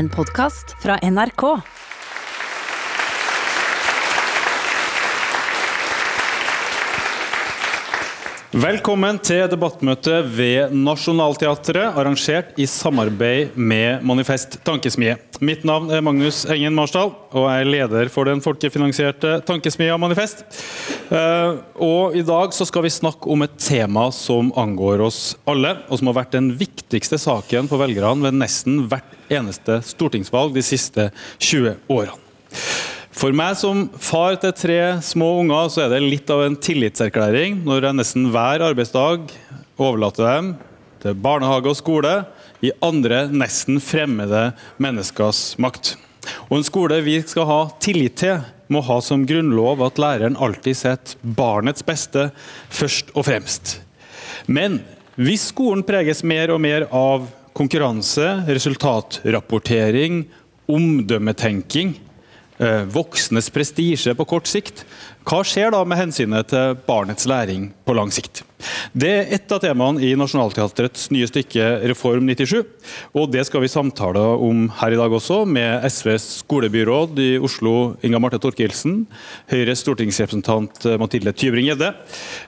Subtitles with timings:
[0.00, 1.42] En podkast fra NRK.
[8.50, 15.14] Velkommen til debattmøte ved Nationaltheatret, arrangert i samarbeid med Manifest Tankesmie.
[15.38, 20.42] Mitt navn er Magnus Engen Marsdal, og jeg er leder for den folkefinansierte tankesmia Manifest.
[21.14, 25.76] Eh, og I dag så skal vi snakke om et tema som angår oss alle,
[25.86, 30.66] og som har vært den viktigste saken for velgerne ved nesten hvert eneste stortingsvalg de
[30.66, 32.18] siste 20 årene.
[33.10, 37.64] For meg som far til tre små unger, så er det litt av en tillitserklæring
[37.66, 39.32] når jeg nesten hver arbeidsdag
[39.80, 40.52] overlater dem
[41.02, 42.12] til barnehage og skole
[42.62, 45.96] i andre nesten fremmede menneskers makt.
[46.48, 50.78] Og En skole vi skal ha tillit til, må ha som grunnlov at læreren alltid
[50.78, 52.28] setter barnets beste
[52.70, 53.80] først og fremst.
[54.46, 54.78] Men
[55.18, 57.26] hvis skolen preges mer og mer av
[57.58, 60.22] konkurranse, resultatrapportering,
[60.70, 61.96] omdømmetenking,
[62.92, 64.84] voksnes prestisje på kort sikt.
[65.20, 68.40] Hva skjer da med hensynet til barnets læring på lang sikt?
[68.92, 72.64] Det er ett av temaene i Nationaltheatrets nye stykke Reform 97.
[73.16, 77.96] og Det skal vi samtale om her i dag også, med SVs skolebyråd i Oslo,
[78.04, 79.02] Inga Marte Torkelsen,
[79.52, 81.92] Høyres stortingsrepresentant Mathilde Tybring-Gjedde,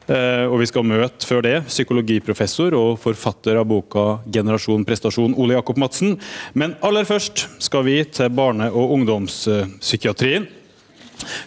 [0.09, 5.61] eh, og vi skal møte før det psykologiprofessor og forfatter av boka 'Generasjon prestasjon', Ole
[5.61, 6.19] Jakob Madsen.
[6.55, 10.62] Men aller først skal vi til barne- og ungdomspsykiatrien.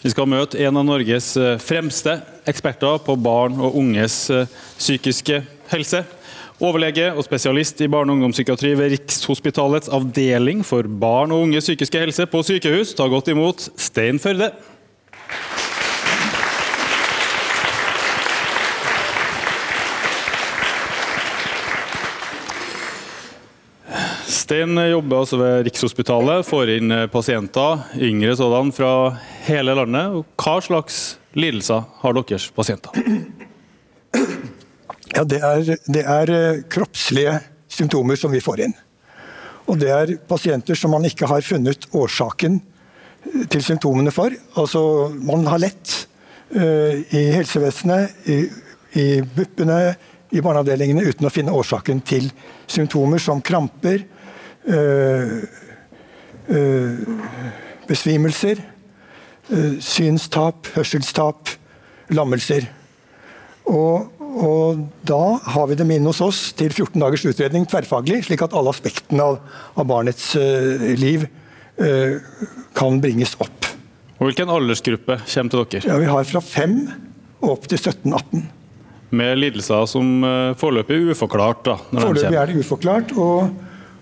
[0.03, 5.41] Vi skal møte en av Norges eh, fremste eksperter på barn og unges eh, psykiske
[5.71, 6.03] helse.
[6.63, 11.99] Overlege og spesialist i barne- og ungdomspsykiatri ved Rikshospitalets avdeling for barn og unges psykiske
[12.05, 12.93] helse på sykehus.
[12.95, 14.53] Ta godt imot Stein Førde.
[24.45, 28.91] Stein jobber altså ved Rikshospitalet, får inn eh, pasienter, yngre sådan, fra
[29.47, 30.19] hele landet.
[30.37, 30.99] Hva slags
[31.33, 32.93] lidelser har deres pasienter?
[35.15, 37.39] Ja, det er, det er eh, kroppslige
[37.71, 38.77] symptomer som vi får inn.
[39.65, 44.35] Og det er pasienter som man ikke har funnet årsaken eh, til symptomene for.
[44.61, 44.83] Altså,
[45.25, 45.95] man har lett
[46.53, 48.43] uh, i helsevesenet, i,
[49.01, 49.07] i
[50.35, 52.27] i barneavdelingene uten å finne årsaken til
[52.67, 54.03] symptomer som kramper,
[57.85, 58.61] besvimelser,
[59.49, 61.49] øh, synstap, hørselstap,
[62.09, 62.65] lammelser.
[63.65, 65.21] Og, og, da
[65.53, 69.25] har vi dem inn hos oss til 14 dagers utredning tverrfaglig, slik at alle aspektene
[69.25, 69.39] av,
[69.77, 70.35] av barnets
[71.01, 71.25] liv
[72.77, 73.65] kan bringes opp.
[74.19, 75.89] Og Hvilken aldersgruppe kommer til dere?
[75.89, 76.77] Ja, vi har fra 5
[77.41, 78.45] og opp til 17-18
[79.15, 81.63] med lidelser som uh, foreløpig er uforklart.
[81.67, 83.51] Da, foreløpig er det uforklart, og,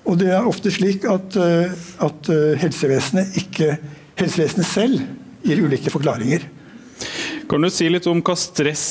[0.03, 1.71] og, det er ofte slik at, uh,
[2.05, 3.77] at uh, helsevesenet, ikke,
[4.19, 5.01] helsevesenet selv
[5.43, 6.45] gir ulike forklaringer.
[7.49, 8.85] Kan du si litt om hva stress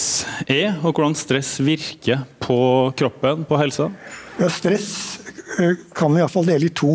[0.44, 2.58] er, og hvordan stress virker på
[2.98, 3.88] kroppen, på helsa?
[4.40, 4.90] Ja, stress
[5.96, 6.94] kan vi iallfall dele i to,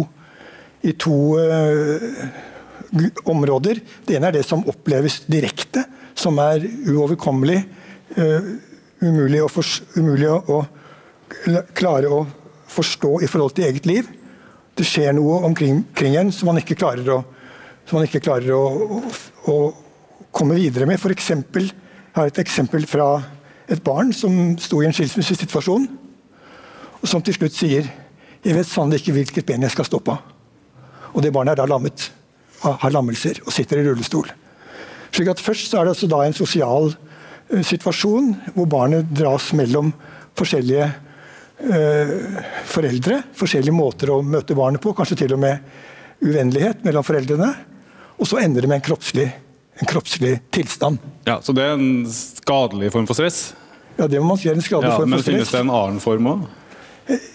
[0.85, 1.17] i to
[3.29, 3.81] områder.
[4.05, 5.83] Det ene er det som oppleves direkte,
[6.17, 7.59] som er uoverkommelig
[9.01, 9.49] umulig å,
[9.97, 10.61] umulig å,
[11.77, 12.23] klare å
[12.77, 14.07] forstå i forhold til eget liv.
[14.77, 17.21] Det skjer noe omkring, en som man ikke klarer å,
[18.03, 19.01] ikke klarer å, å,
[19.51, 19.57] å
[20.31, 21.01] komme videre med.
[21.01, 23.09] For eksempel, jeg har et eksempel fra
[23.67, 25.87] et barn som sto i en skilsmissesituasjon,
[26.97, 27.89] og som til slutt sier
[28.47, 30.13] jeg vet sannelig ikke hvilket ben jeg skal stå på.
[31.17, 32.11] Og det barnet er da lammet,
[32.61, 34.29] har lammelser og sitter i rullestol.
[35.11, 36.93] Slik at Først er det altså da en sosial
[37.47, 39.93] Eh, situasjon hvor barnet dras mellom
[40.37, 40.89] forskjellige
[41.57, 43.21] foreldre.
[43.37, 45.63] Forskjellige måter å møte barnet på, kanskje til og med
[46.21, 47.49] uvennlighet mellom foreldrene.
[48.17, 49.27] Og så ender det med en kroppslig,
[49.77, 51.01] en kroppslig tilstand.
[51.25, 53.53] Ja, Så det er en skadelig form for stress?
[53.97, 55.33] Ja, det må man si er en skadelig ja, form for stress.
[55.33, 56.47] Men finnes det en annen form òg?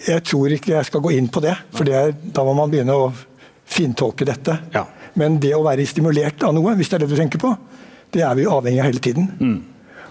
[0.07, 2.69] Jeg tror ikke jeg skal gå inn på det, for det er, da må man
[2.71, 3.07] begynne å
[3.65, 4.59] fintolke dette.
[4.75, 4.85] Ja.
[5.17, 7.53] Men det å være stimulert av noe, hvis det er det du tenker på,
[8.13, 9.29] det er vi avhengig av hele tiden.
[9.39, 9.57] Mm.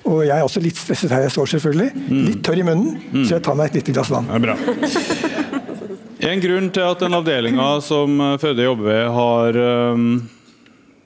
[0.09, 1.91] Og jeg er også litt stresset her jeg står, selvfølgelig.
[1.97, 2.23] Mm.
[2.29, 3.25] Litt tørr i munnen, mm.
[3.25, 4.31] så jeg tar meg et lite glass vann.
[4.31, 4.57] Det er bra.
[6.23, 9.57] En grunn til at den avdelinga som Føde jobber ved, har
[9.97, 10.07] um,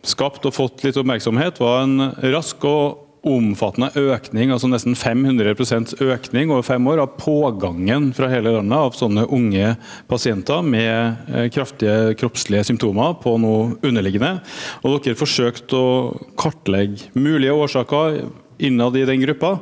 [0.04, 6.52] skapt og fått litt oppmerksomhet, var en rask og omfattende økning, altså nesten 500% økning
[6.52, 9.72] over fem år, av pågangen fra hele landet av sånne unge
[10.10, 14.37] pasienter med eh, kraftige kroppslige symptomer på noe underliggende.
[14.84, 15.94] Og dere forsøkte å
[16.38, 18.20] kartlegge mulige årsaker
[18.58, 19.52] innad i den gruppa.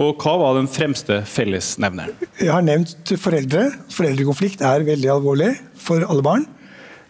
[0.00, 2.14] Og hva var den fremste fellesnevneren?
[2.40, 3.68] Jeg har nevnt foreldre.
[3.94, 6.46] Foreldrekonflikt er veldig alvorlig for alle barn.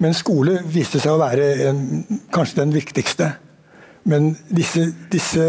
[0.00, 1.81] Men skole viste seg å være en,
[2.32, 3.34] kanskje den viktigste.
[4.08, 5.46] Men disse, disse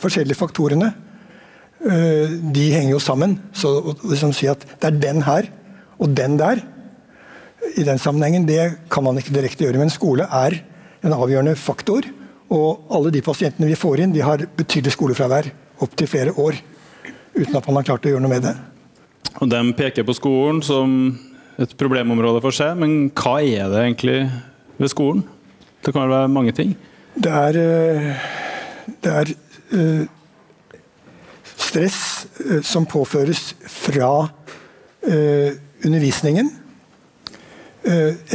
[0.00, 0.88] forskjellige faktorene
[1.84, 3.36] øh, de henger jo sammen.
[3.52, 5.50] Så å liksom si at det er den her
[6.00, 6.62] og den der,
[7.76, 9.82] i den sammenhengen, det kan man ikke direkte gjøre.
[9.82, 10.62] Men skole er
[11.04, 12.08] en avgjørende faktor.
[12.50, 15.50] Og alle de pasientene vi får inn, de har betydelig skolefravær
[15.84, 16.58] opptil flere år.
[17.36, 18.54] Uten at man har klart å gjøre noe med det.
[19.38, 20.96] Og De peker på skolen som
[21.60, 24.18] et problemområde for seg, men hva er det egentlig
[24.80, 25.22] ved skolen?
[25.84, 26.74] Det kan være mange ting?
[27.14, 28.14] Det er, øh,
[29.04, 29.32] det er
[29.72, 30.06] øh,
[31.56, 34.28] stress øh, som påføres fra
[35.84, 36.50] undervisningen.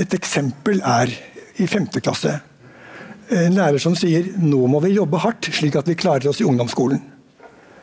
[0.01, 1.11] Et eksempel er
[1.61, 2.39] i femte klasse.
[3.33, 6.47] En lærer som sier nå må vi jobbe hardt, slik at vi klarer oss i
[6.47, 7.01] ungdomsskolen.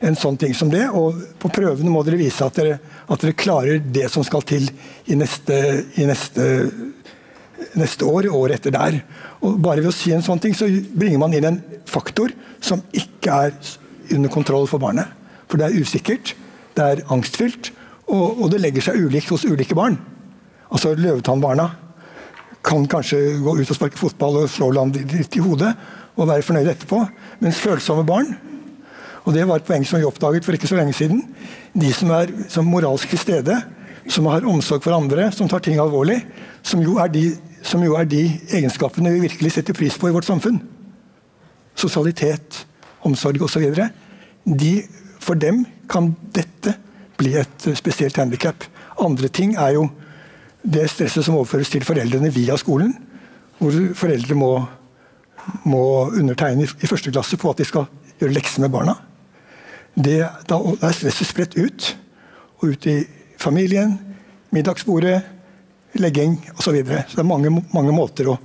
[0.03, 3.39] En sånn ting som det, og På prøvene må dere vise at dere, at dere
[3.39, 4.69] klarer det som skal til
[5.11, 5.57] i neste,
[5.99, 6.47] i neste,
[7.79, 9.01] neste år, året etter der.
[9.43, 11.61] Og bare ved å si en sånn ting, så bringer man inn en
[11.91, 13.55] faktor som ikke er
[14.15, 15.11] under kontroll for barnet.
[15.51, 16.35] For det er usikkert,
[16.79, 17.73] det er angstfylt,
[18.07, 19.99] og, og det legger seg ulikt hos ulike barn.
[20.73, 21.69] Altså Løvetannbarna
[22.63, 25.73] kan kanskje gå ut og sparke fotball og slå land litt i hodet
[26.17, 27.01] og være fornøyd etterpå.
[27.43, 28.35] Mens følsomme barn,
[29.23, 31.23] og det var et poeng som vi oppdaget for ikke så lenge siden,
[31.79, 33.59] de som er som moralsk til stede,
[34.11, 36.19] som har omsorg for andre, som tar ting alvorlig,
[36.67, 37.27] som jo er de
[37.87, 40.59] jo er de egenskapene vi virkelig setter pris på i vårt samfunn.
[41.79, 42.67] Sosialitet,
[43.07, 43.69] omsorg osv.
[44.45, 44.73] De,
[45.23, 46.75] for dem kan dette
[47.17, 48.67] bli et spesielt handikap.
[48.99, 49.87] Andre ting er jo
[50.63, 52.95] det stresset som overføres til foreldrene via skolen.
[53.59, 54.53] Hvor foreldre må,
[55.67, 57.89] må undertegne i første klasse på at de skal
[58.21, 58.97] gjøre lekser med barna.
[59.95, 61.93] Det, da er stresset spredt ut.
[62.63, 63.01] Og ut i
[63.43, 63.97] familien,
[64.55, 65.19] middagsbordet,
[65.99, 66.63] legging osv.
[66.63, 67.05] Så, videre.
[67.09, 68.37] så det er mange, mange, måter å,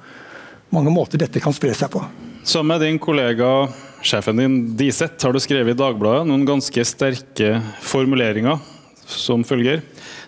[0.74, 2.02] mange måter dette kan spre seg på.
[2.48, 3.68] Sammen med din kollega,
[4.02, 8.58] sjefen din Diseth, har du skrevet i Dagbladet noen ganske sterke formuleringer
[9.08, 9.82] som følger.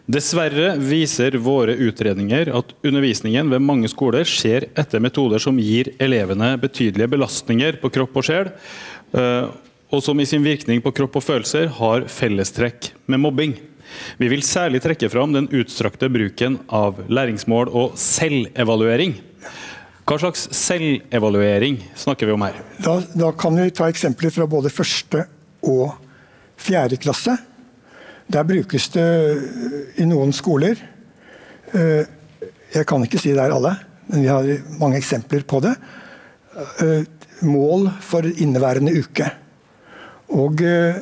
[0.09, 6.55] Dessverre viser våre utredninger at undervisningen ved mange skoler skjer etter metoder som gir elevene
[6.61, 8.51] betydelige belastninger på kropp og sjel,
[9.13, 9.49] eh,
[9.89, 13.57] og som i sin virkning på kropp og følelser har fellestrekk med mobbing.
[14.17, 19.17] Vi vil særlig trekke fram den utstrakte bruken av læringsmål og selvevaluering.
[20.09, 22.57] Hva slags selvevaluering snakker vi om her?
[22.81, 25.25] Da, da kan vi ta eksempler fra både første
[25.65, 25.93] og
[26.59, 27.35] fjerde klasse.
[28.29, 29.05] Der brukes det
[29.97, 30.77] i noen skoler
[31.73, 32.03] eh,
[32.75, 33.73] Jeg kan ikke si det er alle,
[34.09, 35.73] men vi har mange eksempler på det.
[36.83, 37.07] Eh,
[37.49, 39.25] mål for inneværende uke.
[40.37, 40.99] Og eh,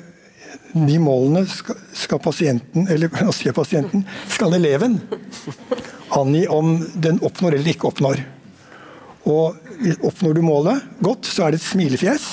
[0.72, 5.02] de målene skal, skal pasienten, eller hva sier pasienten, skal eleven
[6.16, 8.24] angi om den oppnår eller ikke oppnår.
[9.28, 9.64] Og
[10.08, 12.24] Oppnår du målet godt, så er det et smilefjes.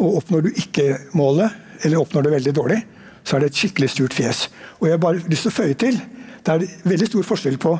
[0.00, 1.52] Og oppnår du ikke målet,
[1.84, 2.78] eller oppnår det veldig dårlig,
[3.24, 4.48] så er det et skikkelig sturt fjes.
[4.80, 6.00] Og jeg har bare lyst til å føye til
[6.40, 7.74] det er veldig stor forskjell på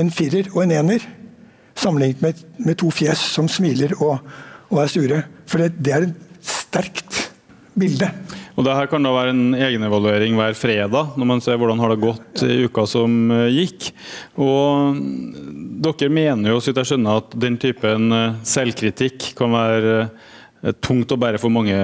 [0.00, 1.04] en firer og en ener
[1.78, 4.22] sammenlignet med, med to fjes som smiler og,
[4.70, 5.20] og er sure.
[5.50, 7.20] For det, det er et sterkt
[7.78, 8.08] bilde.
[8.54, 11.90] Og det her kan da være en egenevaluering hver fredag, når man ser hvordan har
[11.90, 13.88] det gått i uka som eh, gikk.
[14.38, 15.00] Og
[15.84, 20.30] dere mener jo, så jeg skjønner, at den typen eh, selvkritikk kan være eh,
[20.84, 21.76] tungt å bære for mange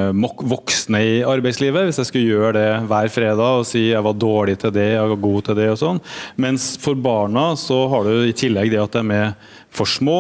[0.48, 1.88] voksne i arbeidslivet.
[1.88, 5.10] Hvis jeg skulle gjøre det hver fredag og si jeg var dårlig til det, jeg
[5.12, 6.00] var god til det og sånn.
[6.40, 9.34] Mens for barna så har du i tillegg det at de er
[9.70, 10.16] for små,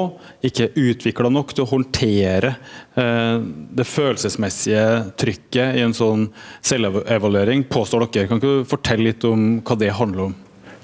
[0.46, 2.52] ikke utvikla nok til å håndtere
[2.94, 3.40] eh,
[3.74, 4.84] det følelsesmessige
[5.18, 6.28] trykket i en sånn
[6.62, 8.28] selvevaluering, påstår dere.
[8.30, 10.36] Kan ikke du fortelle litt om hva det handler om?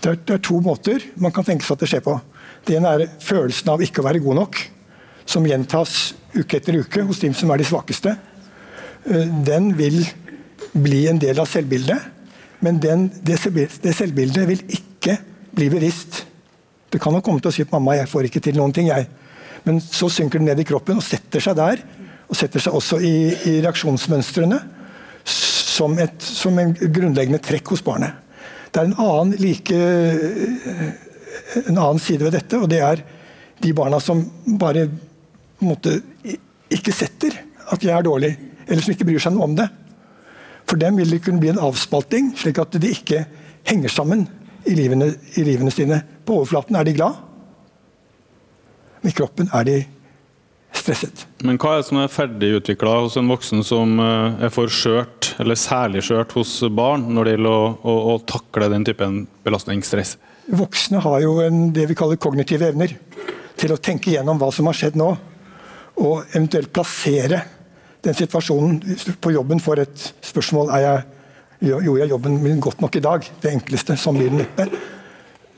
[0.03, 2.17] Det er, det er to måter man kan tenke seg at det skjer på.
[2.67, 4.59] Det ene er følelsen av ikke å være god nok,
[5.27, 8.17] som gjentas uke etter uke hos de som er de svakeste.
[9.07, 10.03] Eh, den vil
[10.77, 12.13] bli en del av selvbildet,
[12.65, 13.39] men den, det,
[13.83, 15.19] det selvbildet vil ikke
[15.57, 16.25] bli bevisst
[16.93, 18.89] det kan nok komme til å si at 'mamma, jeg får ikke til noen ting',
[18.89, 19.07] jeg.
[19.65, 21.83] Men så synker det ned i kroppen og setter seg der.
[22.29, 23.17] Og setter seg også i,
[23.51, 24.61] i reaksjonsmønstrene
[25.27, 28.15] som, et, som en grunnleggende trekk hos barnet.
[28.71, 29.77] Det er en annen, like,
[31.67, 33.03] en annen side ved dette, og det er
[33.63, 34.23] de barna som
[34.59, 34.87] bare
[35.63, 36.01] måte,
[36.73, 37.37] ikke setter
[37.73, 38.33] at jeg er dårlig,
[38.67, 39.67] eller som ikke bryr seg noe om det.
[40.67, 43.25] For dem vil det kunne bli en avspalting, slik at de ikke
[43.67, 44.27] henger sammen
[44.67, 46.01] i livene, i livene sine.
[46.27, 47.23] På overflaten er de glad,
[49.03, 49.77] men i kroppen er de
[50.77, 51.27] stresset.
[51.47, 55.35] Men hva er det som er ferdigutvikla hos en voksen som eh, er for skjørt,
[55.43, 60.17] eller særlig skjørt hos barn, når det gjelder å, å, å takle den typen belastningsstress?
[60.47, 62.95] voksne har jo en, det vi kaller kognitive evner.
[63.57, 65.15] Til å tenke gjennom hva som har skjedd nå,
[65.97, 67.41] og eventuelt plassere
[68.05, 68.81] den situasjonen
[69.21, 71.05] på jobben for et spørsmål er jeg,
[71.57, 73.25] Gjorde jeg jobben min godt nok i dag?
[73.41, 73.97] Det enkleste.
[73.97, 74.67] som blir den neppe.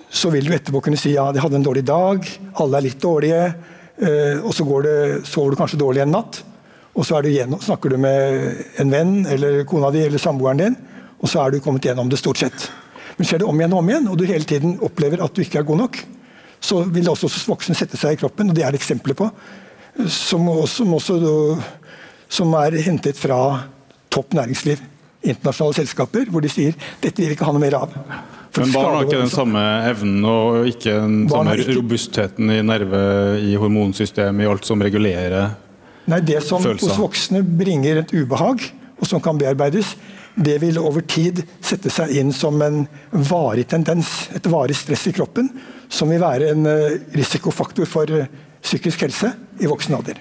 [0.09, 2.23] Så vil du etterpå kunne si ja, de hadde en dårlig dag,
[2.55, 3.41] alle er litt dårlige,
[3.99, 6.39] eh, og så går det, sover du kanskje dårlig en natt.
[6.95, 10.77] Og så du gjennom, snakker du med en venn eller kona di eller samboeren din,
[11.19, 12.71] og så er du kommet gjennom det stort sett.
[13.19, 15.43] Men skjer det om igjen og om igjen, og du hele tiden opplever at du
[15.43, 15.99] ikke er god nok,
[16.63, 19.29] så vil det også voksne sette seg i kroppen, og det er det eksempler på.
[20.07, 21.19] Som, også, som, også,
[22.31, 23.41] som er hentet fra
[24.15, 24.83] topp næringsliv.
[25.27, 27.95] Internasjonale selskaper hvor de sier dette vil vi ikke ha noe mer av.
[28.59, 31.75] Men barn har ikke den samme evnen og ikke den samme ikke...
[31.79, 33.01] robustheten i nerve,
[33.45, 35.51] i hormonsystemet, i alt som regulerer
[36.09, 36.89] Nei, Det som følelser.
[36.89, 38.63] hos voksne bringer et ubehag,
[38.97, 39.93] og som kan bearbeides,
[40.39, 45.13] det vil over tid sette seg inn som en varig tendens, et varig stress i
[45.13, 45.51] kroppen,
[45.93, 48.25] som vil være en eh, risikofaktor for
[48.65, 50.21] psykisk helse i voksen alder.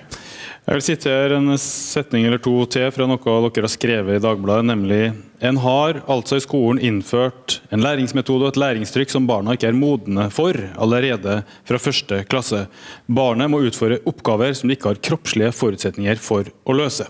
[0.68, 4.68] Jeg vil sitere en setning eller to til fra noe dere har skrevet i Dagbladet,
[4.68, 5.14] nemlig
[5.48, 9.78] en har altså i skolen innført en læringsmetode og et læringstrykk som barna ikke er
[9.80, 12.66] modne for allerede fra første klasse.
[13.08, 17.08] Barnet må utføre oppgaver som de ikke har kroppslige forutsetninger for å løse.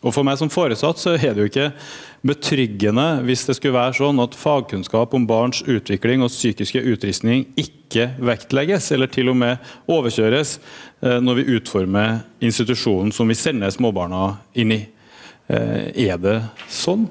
[0.00, 1.72] Og For meg som foresatt så er det jo ikke
[2.24, 8.10] betryggende hvis det skulle være sånn at fagkunnskap om barns utvikling og psykiske utrustning ikke
[8.20, 14.38] vektlegges, eller til og med overkjøres eh, når vi utformer institusjonen som vi sender småbarna
[14.60, 14.80] inn i.
[15.48, 16.38] Eh, er det
[16.72, 17.08] sånn?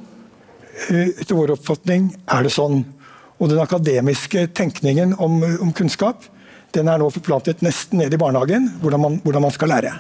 [0.90, 2.84] Eh, etter vår oppfatning er det sånn.
[3.40, 6.26] Og den akademiske tenkningen om, om kunnskap
[6.76, 9.94] den er nå forplantet nesten ned i barnehagen, hvordan man, hvordan man skal lære.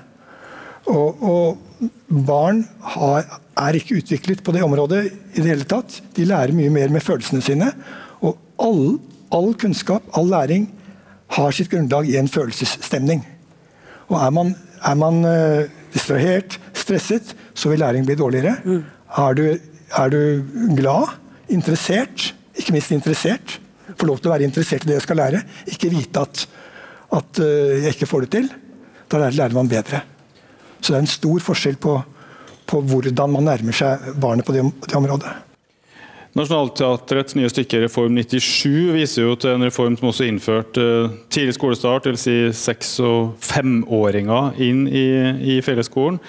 [0.89, 1.68] Og, og
[2.09, 2.63] barn
[2.95, 3.25] har,
[3.59, 5.99] er ikke utviklet på det området i det hele tatt.
[6.15, 7.71] De lærer mye mer med følelsene sine.
[8.25, 8.99] Og all,
[9.35, 10.67] all kunnskap, all læring,
[11.37, 13.21] har sitt grunnlag i en følelsesstemning.
[14.09, 18.55] Og er man, er man uh, distrahert, stresset, så vil læring bli dårligere.
[18.65, 18.83] Mm.
[19.17, 20.21] Er, du, er, du,
[20.77, 21.15] glad,
[21.49, 23.59] interessert, ikke minst interessert,
[23.89, 26.47] får lov til å være interessert i det jeg skal lære, ikke vite at,
[27.19, 28.49] at uh, jeg ikke får det til,
[29.09, 30.01] da lærer man bedre.
[30.79, 31.99] Så det er en stor forskjell på,
[32.69, 35.35] på hvordan man nærmer seg barnet på det, det området.
[36.37, 41.55] Nationaltheatrets nye stykke Reform 97 viser jo til en reform som også innførte uh, tidlig
[41.57, 42.25] skolestart, dvs.
[42.25, 45.07] Si seks- og femåringer inn i,
[45.55, 46.19] i fellesskolen.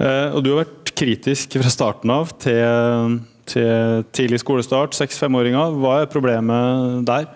[0.00, 3.20] Uh, og du har vært kritisk fra starten av til,
[3.52, 5.76] til tidlig skolestart, seks-femåringer.
[5.76, 7.28] Hva er problemet der?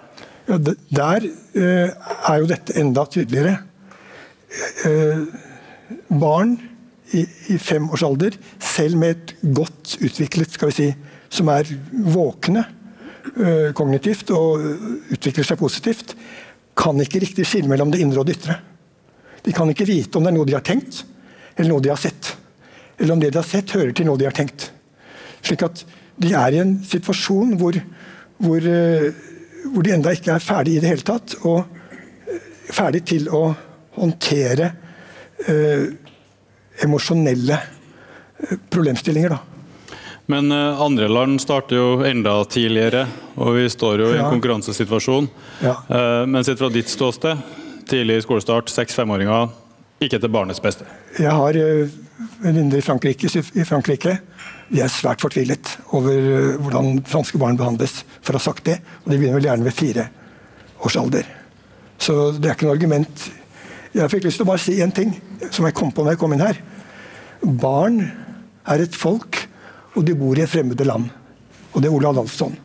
[0.49, 3.59] Ja, der uh, er jo dette enda tydeligere.
[6.09, 6.57] Barn
[7.13, 10.89] i, i femårsalder, selv med et godt utviklet skal vi si,
[11.35, 11.69] som er
[12.15, 12.65] våkne
[13.37, 14.63] øh, kognitivt og
[15.15, 16.15] utvikler seg positivt,
[16.75, 18.59] kan ikke riktig skille mellom det indre og det ytre.
[19.45, 21.05] De kan ikke vite om det er noe de har tenkt,
[21.55, 22.33] eller noe de har sett.
[22.99, 24.71] Eller om det de har sett, hører til noe de har tenkt.
[25.45, 25.85] Slik at
[26.17, 27.77] de er i en situasjon hvor,
[28.43, 29.11] hvor, øh,
[29.73, 31.67] hvor de enda ikke er ferdig i det hele tatt, og
[32.31, 32.41] øh,
[32.73, 33.45] ferdig til å
[33.99, 34.73] håndtere
[35.47, 35.87] eh,
[36.85, 37.59] emosjonelle
[38.39, 39.29] eh, problemstillinger.
[39.29, 39.39] da.
[40.27, 45.29] Men eh, andre land starter jo enda tidligere, og vi står jo i en konkurransesituasjon.
[45.65, 45.77] Ja.
[45.89, 47.43] Eh, men sett fra ditt ståsted,
[47.89, 49.53] tidlig skolestart, seks-femåringer,
[50.05, 50.87] ikke til barnets beste?
[51.19, 51.57] Jeg har
[52.43, 54.19] venninner i Frankrike, i Frankrike.
[54.69, 58.81] De er svært fortvilet over hvordan franske barn behandles, for å ha sagt det.
[59.05, 60.07] Og de begynner vel gjerne ved fire
[60.85, 61.29] års alder.
[62.01, 63.29] Så det er ikke noe argument
[63.95, 65.13] jeg fikk lyst til å bare si én ting
[65.51, 66.59] som jeg kom på når jeg kom inn her.
[67.45, 68.01] Barn
[68.67, 69.39] er et folk,
[69.95, 71.07] og de bor i et fremmede land.
[71.75, 72.57] Og det er Olav Dahlsson.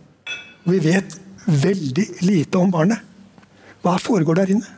[0.66, 3.06] Vi vet veldig lite om barnet.
[3.84, 4.76] Hva foregår der inne?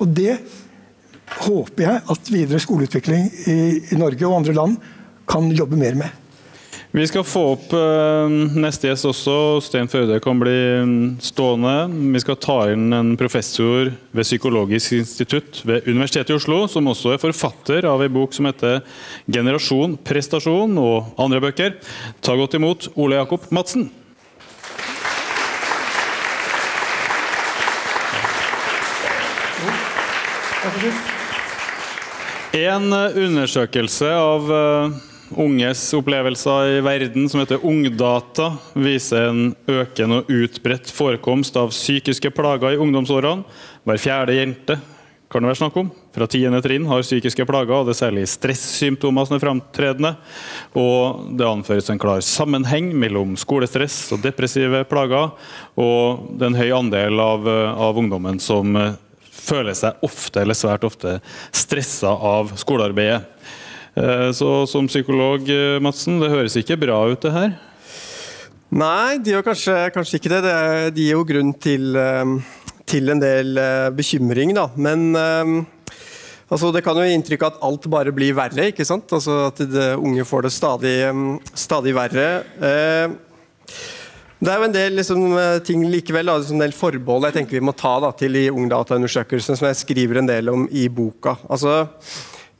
[0.00, 0.38] Og det
[1.44, 3.58] håper jeg at videre skoleutvikling i,
[3.92, 4.78] i Norge og andre land
[5.30, 6.19] kan jobbe mer med.
[6.92, 8.26] Vi skal få opp uh,
[8.58, 9.34] neste gjest også.
[9.62, 11.74] Sten Førde kan bli mm, stående.
[11.86, 17.12] Vi skal ta inn en professor ved Psykologisk institutt ved Universitetet i Oslo, som også
[17.14, 18.80] er forfatter av en bok som heter
[19.30, 21.76] 'Generasjon prestasjon' og andre bøker.
[22.26, 23.86] Ta godt imot Ole Jakob Madsen.
[32.50, 34.98] En undersøkelse av uh,
[35.36, 42.32] unges opplevelser i verden, som heter Ungdata, viser en økende og utbredt forekomst av psykiske
[42.34, 43.44] plager i ungdomsårene.
[43.86, 44.78] Hver fjerde jente
[45.30, 45.90] kan det være snakk om.
[46.10, 50.14] Fra tiende trinn har psykiske plager, og det er særlig stressymptomer som er framtredende.
[50.74, 55.30] Og det anføres en klar sammenheng mellom skolestress og depressive plager,
[55.78, 57.46] og det er en høy andel av,
[57.86, 58.74] av ungdommen som
[59.40, 61.18] føler seg ofte eller svært ofte
[61.56, 63.22] stressa av skolearbeidet.
[63.96, 67.58] Eh, så som psykolog, eh, Madsen, det høres ikke bra ut, det her?
[68.70, 70.42] Nei, det gjør kanskje, kanskje ikke det.
[70.46, 70.58] det.
[71.00, 71.98] Gir jo grunn til
[72.90, 74.68] til en del eh, bekymring, da.
[74.80, 75.54] Men eh,
[76.50, 78.70] altså, det kan jo gi inntrykk av at alt bare blir verre.
[78.72, 79.10] ikke sant?
[79.16, 79.62] Altså At
[79.98, 80.96] unge får det stadig,
[81.54, 82.28] stadig verre.
[82.58, 83.18] Eh,
[84.40, 85.24] det er jo en del liksom,
[85.66, 88.46] ting likevel, da, liksom en del forbehold jeg tenker vi må ta da, til de
[88.48, 91.36] ungdataundersøkelsene som jeg skriver en del om i boka.
[91.52, 91.82] Altså,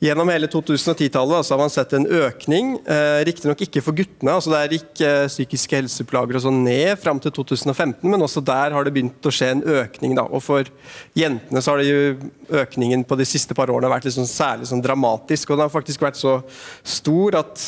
[0.01, 4.31] Gjennom hele 2010-tallet har man sett en økning, eh, riktignok ikke for guttene.
[4.33, 8.73] altså Der gikk eh, psykiske helseplager og sånn ned fram til 2015, men også der
[8.73, 10.15] har det begynt å skje en økning.
[10.17, 10.65] da, og For
[11.13, 14.81] jentene så har det jo økningen på de siste par årene vært liksom særlig sånn
[14.81, 15.51] dramatisk.
[15.51, 16.41] og Den har faktisk vært så
[16.81, 17.61] stor at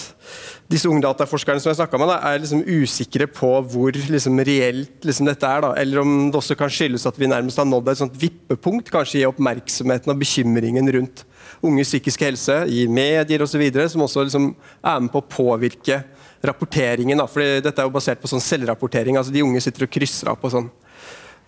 [0.68, 5.46] disse ungdataforskerne som jeg med, da, er liksom usikre på hvor liksom reelt liksom dette
[5.46, 5.62] er.
[5.62, 5.76] Da.
[5.78, 9.22] Eller om det også kan skyldes at vi nærmest har nådd et sånt vippepunkt kanskje
[9.22, 11.26] i oppmerksomheten og bekymringen rundt
[11.64, 16.02] unges psykiske helse i medier osv., som også liksom er med på å påvirke
[16.44, 17.18] rapporteringen.
[17.18, 17.28] Da.
[17.30, 19.18] Fordi dette er jo basert på sånn selvrapportering.
[19.18, 20.70] altså De unge sitter og krysser av på sånn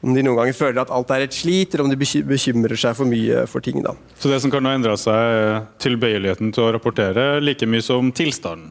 [0.05, 1.97] om de noen ganger føler at alt er et slit, eller om de
[2.29, 3.81] bekymrer seg for mye for ting.
[3.81, 3.95] da.
[4.19, 8.11] Så det som kan ha endra seg, er tilbøyeligheten til å rapportere like mye som
[8.13, 8.69] tilstanden?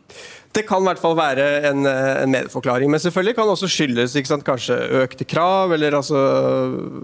[0.55, 4.15] Det kan i hvert fall være en, en medforklaring, men selvfølgelig kan det også skyldes
[4.29, 6.21] sant, kanskje økte krav, eller altså,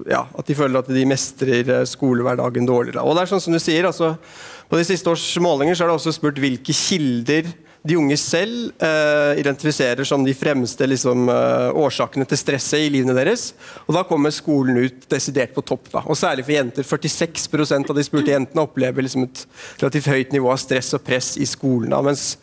[0.06, 3.02] ja, at de føler at de mestrer skolehverdagen dårligere.
[3.02, 4.14] Og det er sånn som du sier, altså,
[4.70, 7.48] På de siste års målinger så er det også spurt hvilke kilder
[7.82, 13.14] de unge selv uh, identifiserer som de fremste liksom, uh, årsakene til stresset i livene
[13.16, 13.50] deres.
[13.86, 15.88] Og Da kommer skolen ut desidert på topp.
[15.94, 16.02] Da.
[16.04, 16.84] Og Særlig for jenter.
[16.84, 19.46] 46% av de spurte jentene opplever liksom, et
[19.80, 21.94] relativt høyt nivå av stress og press i skolen.
[21.94, 22.02] Da.
[22.04, 22.34] Mens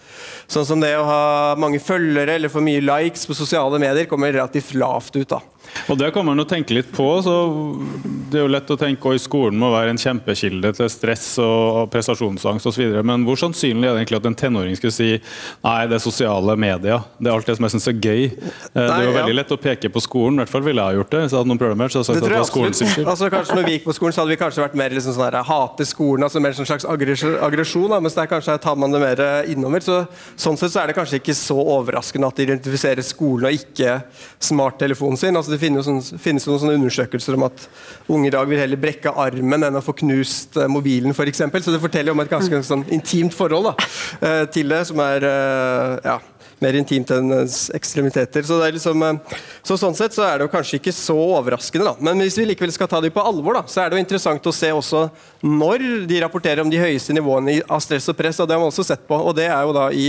[0.50, 1.22] sånn som det å ha
[1.60, 5.30] mange følgere eller for mye likes på sosiale medier kommer relativt lavt ut.
[5.36, 5.44] da.
[5.88, 7.06] Og Det kan man jo tenke litt på.
[7.24, 7.36] så
[8.32, 11.92] Det er jo lett å tenke at skolen må være en kjempekilde til stress og
[11.94, 13.00] prestasjonsangst osv.
[13.04, 15.12] Men hvor sannsynlig er det egentlig at en tenåring skulle si
[15.64, 17.04] nei, det er sosiale medier.
[17.18, 18.24] Det er alt det som jeg syns er gøy.
[18.28, 20.38] Nei, det er jo veldig lett å peke på skolen.
[20.38, 21.24] I hvert fall ville jeg ha gjort det.
[21.24, 23.12] Hvis jeg hadde noen problemer, så hadde jeg sagt at det var skolen skyld.
[23.14, 25.28] Altså, kanskje når vi gikk på skolen, så hadde vi kanskje vært mer liksom sånn
[25.28, 27.98] her, hate skolen, altså mer en sånn slags aggresjon.
[28.04, 29.86] Mens der kanskje tar man det mer innover.
[29.86, 30.00] Så,
[30.40, 34.00] sånn sett så er det kanskje ikke så overraskende at de identifiserer skolen og ikke
[34.44, 35.38] smarttelefonen sin.
[35.38, 37.68] Altså, det finnes, jo finnes noen sånne undersøkelser om at
[38.12, 41.44] unge i dag vil heller brekke armen enn å få knust eh, mobilen, f.eks.
[41.68, 43.88] Så det forteller om et ganske sånn, intimt forhold da,
[44.22, 46.20] eh, til det, som er eh, ja,
[46.64, 47.34] mer intimt enn
[47.78, 48.46] ekstremiteter.
[48.48, 51.92] Så, liksom, eh, så, sånn sett så er det jo kanskje ikke så overraskende.
[51.92, 51.96] Da.
[52.10, 54.50] Men hvis vi likevel skal ta dem på alvor, da, så er det jo interessant
[54.50, 55.08] å se også
[55.46, 58.40] når de rapporterer om de høyeste nivåene av stress og press.
[58.42, 59.20] og Det har man også sett på.
[59.20, 60.08] og Det er jo da i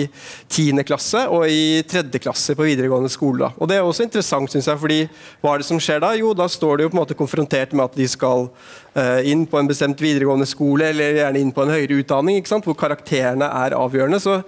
[0.49, 0.85] 10.
[0.88, 2.09] klasse og i 3.
[2.23, 3.44] klasse på videregående skole.
[3.44, 3.53] Da.
[3.59, 5.01] Og Det er også interessant, synes jeg, fordi
[5.42, 6.14] hva er det som skjer da?
[6.16, 8.49] Jo, da står de jo på en måte konfrontert med at de skal
[8.97, 12.57] uh, inn på en bestemt videregående skole, eller gjerne inn på en høyere utdanning, ikke
[12.57, 12.64] sant?
[12.64, 14.21] hvor karakterene er avgjørende.
[14.23, 14.40] så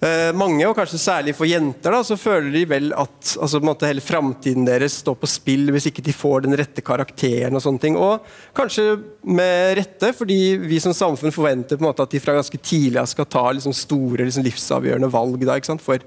[0.00, 4.00] Eh, mange, og kanskje særlig for jenter, da, så føler de vel at altså, hele
[4.00, 7.52] framtiden deres står på spill hvis ikke de får den rette karakteren.
[7.58, 7.98] Og sånne ting.
[8.00, 8.24] Og
[8.56, 8.94] kanskje
[9.28, 13.04] med rette, fordi vi som samfunn forventer på en måte at de fra ganske tidlig
[13.12, 16.06] skal ta liksom, store liksom, livsavgjørende valg da, for,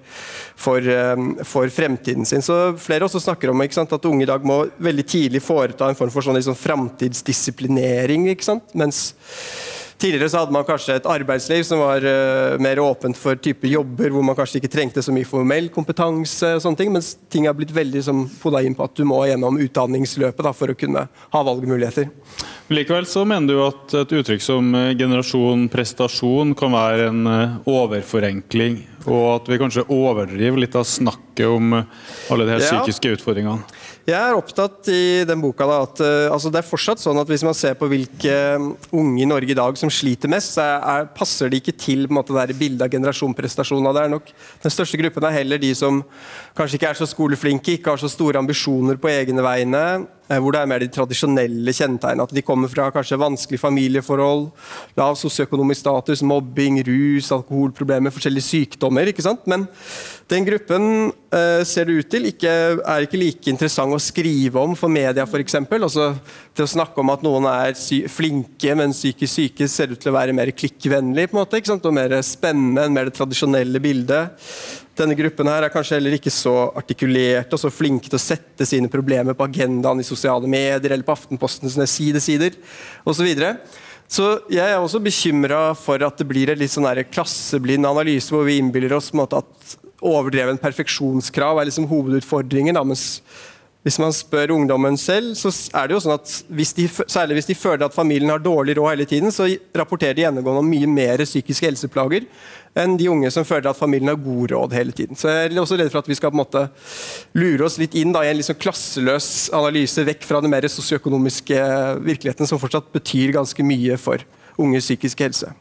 [0.58, 2.41] for, um, for, fremtiden sin.
[2.41, 5.99] Så Flere også snakker om sant, at unge i dag må veldig tidlig foreta en
[5.99, 8.25] form for sånn liksom, framtidsdisiplinering.
[8.73, 9.06] Mens
[10.01, 14.13] Tidligere så hadde man kanskje et arbeidsliv som var uh, mer åpent for type jobber
[14.13, 17.58] hvor man kanskje ikke trengte så mye formell kompetanse, og sånne ting, mens ting har
[17.58, 21.06] blitt veldig som, poda inn på at du må gjennom utdanningsløpet da, for å kunne
[21.08, 22.10] ha valgmuligheter.
[22.73, 27.56] Likevel så mener du at et uttrykk som eh, generasjon prestasjon kan være en eh,
[27.69, 33.83] overforenkling, og at vi kanskje overdriver litt av snakket om alle de her psykiske utfordringene?
[34.03, 37.29] Jeg er opptatt i den boka da, at uh, altså det er fortsatt sånn at
[37.31, 40.65] hvis man ser på hvilke um, unge i Norge i dag som sliter mest, så
[40.75, 43.95] er, passer de ikke til på en måte, det bildet av generasjonprestasjoner.
[43.95, 44.33] Det er nok,
[44.65, 46.01] den største gruppen er heller de som
[46.57, 49.85] kanskje ikke er så skoleflinke, ikke har så store ambisjoner på egne vegne,
[50.22, 52.25] Eh, hvor det er mer de tradisjonelle kjennetegnene.
[52.27, 54.47] At de kommer fra kanskje vanskelige familieforhold,
[54.99, 59.12] lav sosioøkonomisk status, mobbing, rus, alkoholproblemer, forskjellige sykdommer.
[59.12, 59.43] ikke sant?
[59.51, 59.67] Men
[60.31, 64.77] den gruppen uh, ser det ut til ikke, er ikke like interessant å skrive om
[64.79, 65.59] for media, f.eks.
[65.59, 66.13] Altså,
[66.55, 67.75] til å snakke om at noen er
[68.12, 71.73] flinke, men psykisk syke ser ut til å være mer klikkvennlig på en måte, ikke
[71.73, 71.89] sant?
[71.89, 74.47] og mer spennende enn mer det tradisjonelle bildet.
[74.93, 78.67] Denne gruppen her er kanskje heller ikke så artikulert og så flinke til å sette
[78.69, 82.60] sine problemer på agendaen i sosiale medier eller på Aftenpostens sidesider
[83.10, 83.32] osv.
[84.13, 88.45] Så jeg er også bekymra for at det blir en litt sånn klasseblind analyse hvor
[88.45, 92.77] vi innbiller oss måte at overdreven perfeksjonskrav er liksom hovedutfordringen.
[92.77, 93.23] Da, mens
[93.84, 97.49] hvis man spør ungdommen selv, så er det jo sånn at hvis de, særlig hvis
[97.49, 100.88] de føler at familien har dårlig råd hele tiden, så rapporterer de gjennomgående om mye
[100.88, 102.27] mer psykiske helseplager
[102.79, 105.17] enn de unge som føler at familien har god råd hele tiden.
[105.19, 106.63] Så Jeg er også redd for at vi skal på en måte
[107.38, 111.59] lure oss litt inn da, i en liksom klasseløs analyse vekk fra den mer sosioøkonomiske
[112.05, 114.25] virkeligheten, som fortsatt betyr ganske mye for
[114.57, 115.53] unges psykiske helse.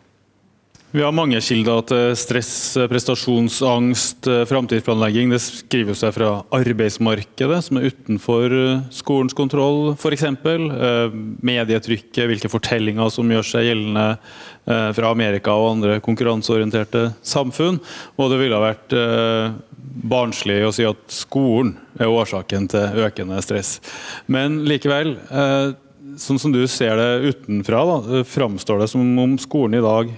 [0.93, 5.31] Vi har mange kilder til stress, prestasjonsangst, framtidsplanlegging.
[5.33, 10.27] Det skriver seg fra arbeidsmarkedet, som er utenfor eh, skolens kontroll, f.eks.
[10.29, 11.15] Eh,
[11.49, 17.81] medietrykket, hvilke fortellinger som gjør seg gjeldende eh, fra Amerika og andre konkurranseorienterte samfunn.
[18.21, 18.93] Og det ville ha vært
[20.13, 23.79] barnslig å si at skolen er årsaken til økende stress.
[24.29, 25.17] Men likevel,
[26.21, 30.13] sånn som du ser det utenfra, da, framstår det som om skolen i dag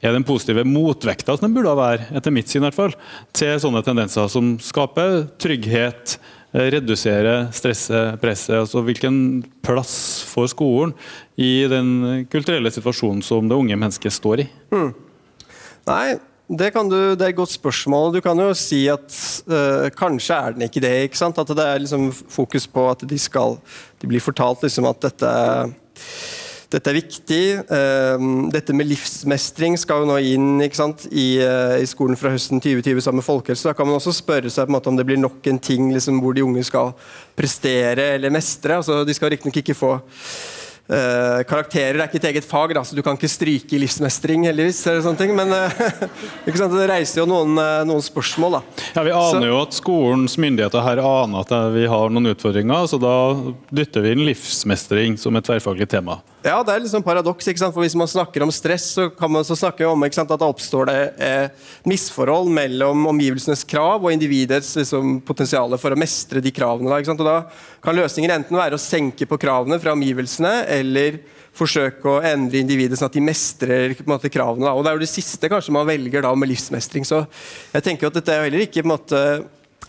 [0.00, 2.96] er den positive motvekta som den burde være, etter mitt syn i hvert fall,
[3.36, 6.16] til sånne tendenser som skaper trygghet,
[6.54, 8.56] eh, reduserer stresset, presset.
[8.62, 10.96] altså Hvilken plass får skolen
[11.36, 14.50] i den kulturelle situasjonen som det unge mennesket står i?
[14.72, 14.90] Mm.
[15.90, 16.18] Nei,
[16.50, 18.10] det, du, det, er et godt spørsmål.
[18.16, 19.14] Du kan jo si at
[19.46, 20.94] øh, kanskje er den ikke det.
[21.06, 21.38] ikke sant?
[21.38, 23.60] At det er liksom fokus på at de skal
[24.02, 25.30] De blir fortalt liksom at dette
[26.70, 27.44] dette er viktig.
[27.74, 32.62] Ehm, dette med livsmestring skal jo nå inn sant, i, eh, i, skolen fra høsten
[32.62, 33.66] 2020 sammen med folkehelse.
[33.66, 36.34] Da kan man også spørre seg måte, om det blir nok en ting liksom, hvor
[36.34, 36.94] de unge skal
[37.34, 38.78] prestere eller mestre.
[38.78, 39.98] Altså, de skal riktignok ikke få
[40.90, 44.48] Uh, karakterer er ikke et eget fag, da, så du kan ikke stryke i livsmestring.
[44.48, 47.54] heldigvis, eller sånne ting, Men uh, det reiser jo noen,
[47.86, 48.56] noen spørsmål.
[48.58, 48.62] da.
[48.96, 49.52] Ja, Vi aner så.
[49.52, 53.14] jo at skolens myndigheter her aner at vi har noen utfordringer, så da
[53.70, 56.18] dytter vi inn livsmestring som et tverrfaglig tema.
[56.40, 57.48] Ja, det er liksom paradoks.
[57.50, 57.74] ikke sant?
[57.74, 60.48] For Hvis man snakker om stress, så kan man så snakke om sant, at det
[60.48, 66.52] oppstår det eh, misforhold mellom omgivelsenes krav og individets liksom, potensial for å mestre de
[66.54, 66.88] kravene.
[66.88, 67.20] Da, ikke sant?
[67.20, 67.36] Og da
[67.84, 71.20] kan løsningen enten være å senke på kravene fra omgivelsene, eller
[71.60, 74.64] forsøke å endre individet sånn at de mestrer måte, kravene.
[74.64, 74.72] Da.
[74.72, 77.04] Og Det er jo det siste kanskje man velger da med livsmestring.
[77.04, 77.26] Så
[77.74, 79.24] jeg tenker at dette er heller ikke på en måte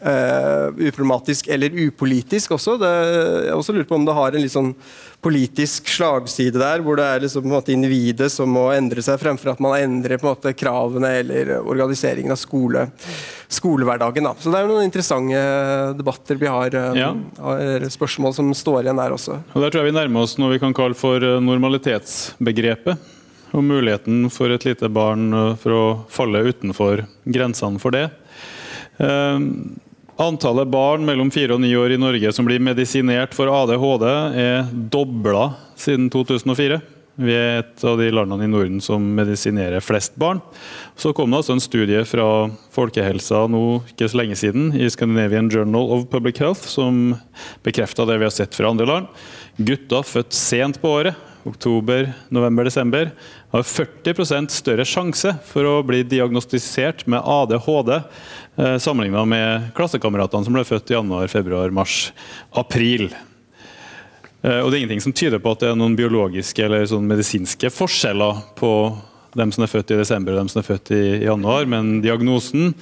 [0.01, 2.73] Uh, uproblematisk eller upolitisk også.
[2.81, 2.89] Det,
[3.45, 4.71] jeg også lurer på om det har en litt sånn
[5.21, 9.19] politisk slagside der, hvor det er liksom, på en måte, individet som må endre seg,
[9.21, 12.87] fremfor at man endrer på en måte, kravene eller organiseringen av skole,
[13.45, 14.25] skolehverdagen.
[14.25, 14.33] Da.
[14.41, 15.43] Så det er noen interessante
[15.99, 17.11] debatter vi har, uh, ja.
[17.93, 19.37] spørsmål som står igjen der også.
[19.53, 23.11] Og Der tror jeg vi nærmer oss noe vi kan kalle for eh, normalitetsbegrepet.
[23.51, 28.07] Og muligheten for et lite barn for å falle utenfor grensene for det.
[29.01, 29.79] Uh,
[30.21, 34.03] Antallet barn mellom 4 og 9 år i Norge som blir medisinert for ADHD,
[34.37, 35.47] er dobla
[35.79, 36.77] siden 2004.
[37.21, 40.39] Vi er et av de landene i Norden som medisinerer flest barn.
[40.95, 42.27] Så kom det altså en studie fra
[42.75, 47.15] Folkehelsa nå ikke så lenge siden i Scandinavian Journal of Public Health som
[47.65, 49.11] bekrefta det vi har sett fra andre land.
[49.57, 51.17] Gutter født sent på året,
[51.49, 53.11] oktober, november, desember,
[53.51, 57.97] har 40% større sjanse for å bli diagnostisert med ADHD
[58.55, 62.09] Sammenligna med klassekameratene som ble født i januar, februar, mars,
[62.59, 63.07] april.
[64.41, 67.07] Eh, og det er ingenting som tyder på at det er noen biologiske eller sånn
[67.09, 68.73] medisinske forskjeller på
[69.37, 72.73] dem som er født i desember og dem som er født i januar, men diagnosen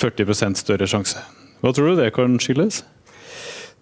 [0.00, 1.20] 40% større sjanse.
[1.60, 2.84] Hva tror du det kan skyldes?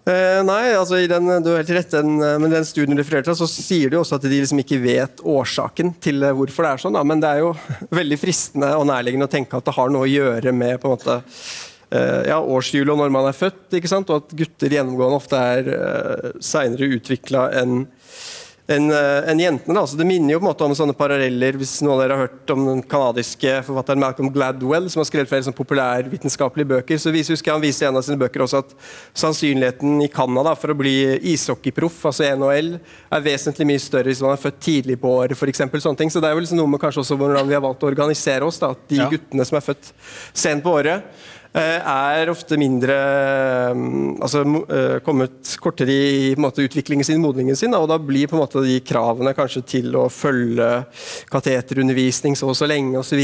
[0.09, 3.35] Eh, nei, altså den, du har helt rett, den, eh, men den studien du refererte
[3.37, 6.83] så sier de også at de liksom ikke vet årsaken til eh, hvorfor det er
[6.83, 6.97] sånn.
[6.97, 7.03] Da.
[7.05, 7.51] Men det er jo
[7.99, 10.97] veldig fristende og nærliggende å tenke at det har noe å gjøre med på en
[10.97, 11.19] måte
[11.89, 16.91] ja, årshjulet og når man er født, og at gutter gjennomgående ofte er eh, seinere
[16.99, 17.79] utvikla enn
[18.69, 19.75] enn en eh, jentene.
[19.75, 19.85] Da.
[19.87, 22.27] Så det minner jo på en måte om sånne paralleller hvis noen av dere har
[22.27, 27.01] hørt om den kanadiske forfatteren Malcolm Gladwell, som har skrevet flere sånn populærvitenskapelige bøker.
[27.01, 28.75] Så viser, husker Han viser i en av sine bøker også at
[29.17, 30.95] sannsynligheten i Canada for å bli
[31.33, 32.75] ishockeyproff, altså NHL,
[33.09, 35.65] er vesentlig mye større hvis man er født tidlig på året, f.eks.
[35.79, 36.13] Sånne ting.
[36.13, 38.45] Så det er jo liksom noe med kanskje også hvordan vi har valgt å organisere
[38.45, 38.61] oss.
[38.61, 38.73] Da.
[38.77, 39.09] At de ja.
[39.09, 39.93] guttene som er født
[40.37, 41.09] sent på året,
[41.57, 42.93] er ofte mindre
[43.73, 47.73] mm, altså eh, kommet kortere i måte, utviklingen sin, modningen sin.
[47.73, 50.85] og da blir på en måte de kravene kanskje til å følge
[51.33, 53.17] kateterundervisning så og så lenge osv.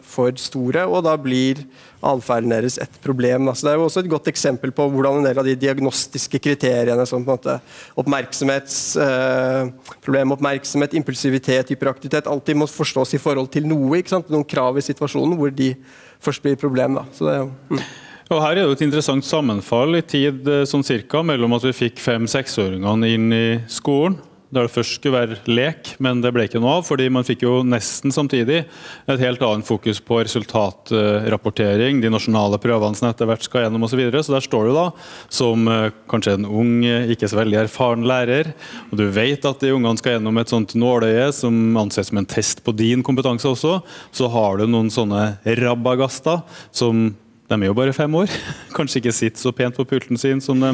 [0.00, 1.60] for store, og da blir
[2.00, 3.50] atferden deres et problem.
[3.52, 6.38] Altså, det er jo også et godt eksempel på hvordan en del av de diagnostiske
[6.40, 7.60] kriteriene som på en måte
[8.00, 14.02] oppmerksomhetsproblem, eh, oppmerksomhet, impulsivitet, hyperaktivitet, alltid må forstås i forhold til noe.
[14.30, 15.74] Noen krav i situasjonen hvor de
[16.20, 17.00] først blir et problem.
[17.00, 17.04] Da.
[17.16, 17.36] Så det
[17.70, 17.82] mm.
[18.30, 21.72] Og Her er det et interessant sammenfall i tid eh, sånn cirka, mellom at vi
[21.74, 26.60] fikk fem-seksåringene inn i skolen, der det først skulle være lek, men det ble ikke
[26.62, 26.86] noe av.
[26.88, 32.98] fordi man fikk jo nesten samtidig et helt annet fokus på resultatrapportering, de nasjonale prøvene
[32.98, 33.94] som etter hvert skal gjennom osv.
[33.94, 34.22] Så, videre.
[34.24, 34.86] så der står du da
[35.28, 38.52] som eh, kanskje en ung, ikke så veldig erfaren lærer,
[38.90, 42.28] og du vet at de ungene skal gjennom et sånt nåløye som anses som en
[42.28, 43.80] test på din kompetanse også,
[44.14, 46.42] så har du noen sånne rabagaster
[46.74, 47.10] som
[47.50, 48.30] de er jo bare fem år.
[48.76, 50.70] Kanskje ikke sitter så pent på pulten sin som de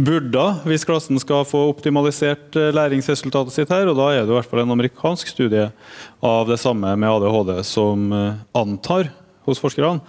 [0.00, 3.90] burde hvis klassen skal få optimalisert eh, læringsresultatet sitt her.
[3.90, 5.68] og Da er det i hvert fall en amerikansk studie
[6.24, 9.10] av det samme med ADHD som eh, antar
[9.46, 10.00] hos forskerne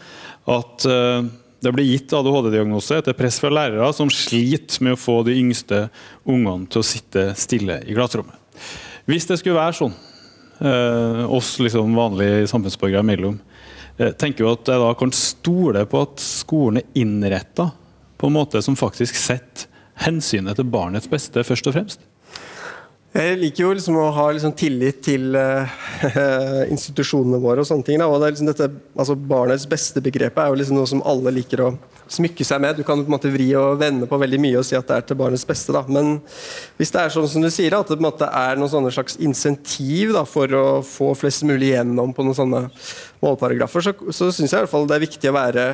[0.48, 1.28] at eh,
[1.66, 5.88] det blir gitt ADHD-diagnose etter press fra lærere som sliter med å få de yngste
[6.24, 8.38] ungene til å sitte stille i klasserommet.
[9.10, 9.96] Hvis det skulle være sånn,
[11.34, 13.36] oss liksom vanlige samfunnsborgere imellom,
[13.98, 17.72] Eh, tenker jo at jeg da kan stole på at skolen er innretta
[18.18, 19.66] på en måte som faktisk setter
[20.06, 22.06] hensynet til barnets beste først og fremst?
[23.18, 25.70] Jeg liker jo liksom å ha liksom tillit til uh,
[26.74, 27.64] institusjonene våre.
[27.64, 28.02] og sånne ting.
[28.02, 28.10] Da.
[28.12, 31.72] Og det liksom dette, altså Barnets beste-begrepet er jo liksom noe som alle liker å
[32.14, 32.78] smykke seg med.
[32.78, 35.00] Du kan på en måte vri og vende på veldig mye og si at det
[35.00, 35.74] er til barnets beste.
[35.74, 35.82] Da.
[35.90, 36.20] Men
[36.78, 40.54] hvis det er sånn som du sier, at det er noen slags insentiv da, for
[40.54, 42.64] å få flest mulig gjennom på noen sånne
[43.24, 45.68] målparagrafer, så, så syns jeg i hvert fall det er viktig å være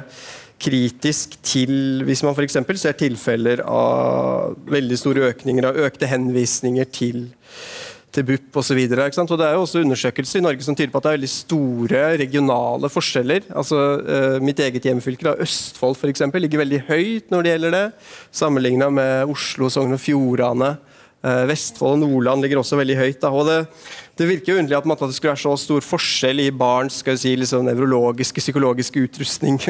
[0.64, 2.56] kritisk til Hvis man f.eks.
[2.80, 7.26] ser tilfeller av veldig store økninger av økte henvisninger til
[8.14, 8.80] til BUP osv.
[8.86, 12.02] Det er jo også undersøkelser i Norge som tyder på at det er veldig store
[12.22, 13.48] regionale forskjeller.
[13.58, 17.86] Altså, eh, mitt eget hjemfylke, da, Østfold f.eks., ligger veldig høyt når det gjelder det,
[18.44, 20.76] sammenligna med Oslo, Sogn og Fjordane.
[21.24, 23.22] Eh, Vestfold og Nordland ligger også veldig høyt.
[23.24, 23.32] Da.
[23.32, 23.60] og det,
[24.20, 27.18] det virker jo underlig at, at, det skulle være så stor forskjell i barns skal
[27.18, 29.58] si, liksom, nevrologiske, psykologiske utrustning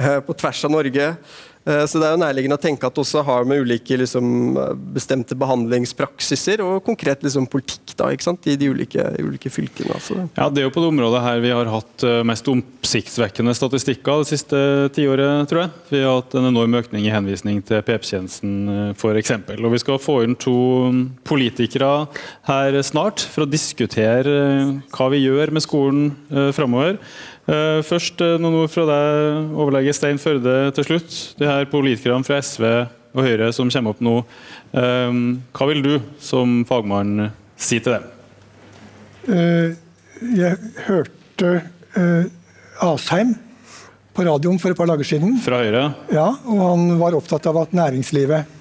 [0.00, 1.08] eh, på tvers av Norge.
[1.64, 4.56] Eh, så Det er jo nærliggende å tenke at det også har med ulike liksom,
[4.94, 9.94] bestemte behandlingspraksiser og konkret liksom, politikk da, i de ulike, ulike fylkene.
[9.94, 10.26] Altså.
[10.36, 14.24] Ja, Det er jo på det området her vi har hatt eh, mest oppsiktsvekkende statistikker
[14.24, 14.62] det siste
[14.96, 15.72] tiåret, tror jeg.
[15.92, 19.36] Vi har hatt en enorm økning i henvisning til PP-tjenesten f.eks.
[19.60, 20.56] Og vi skal få inn to
[21.28, 22.08] politikere
[22.48, 26.10] her snart for å diskutere hva vi gjør med skolen
[26.54, 26.98] framover.
[27.50, 31.14] Eh, først eh, noen ord fra deg, overlege Stein Førde, til slutt.
[31.40, 32.66] De her politikerne fra SV
[33.12, 34.16] og Høyre som kommer opp nå.
[34.78, 35.16] Eh,
[35.50, 38.10] hva vil du som fagmann si til dem?
[39.22, 40.56] Jeg
[40.88, 41.50] hørte
[42.82, 43.36] Asheim
[44.12, 45.36] på radioen for et par dager siden.
[45.42, 45.84] Fra Høyre?
[46.14, 48.58] Ja, og Han var opptatt av at næringslivet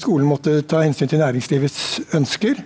[0.00, 2.62] skolen måtte ta hensyn til næringslivets ønsker.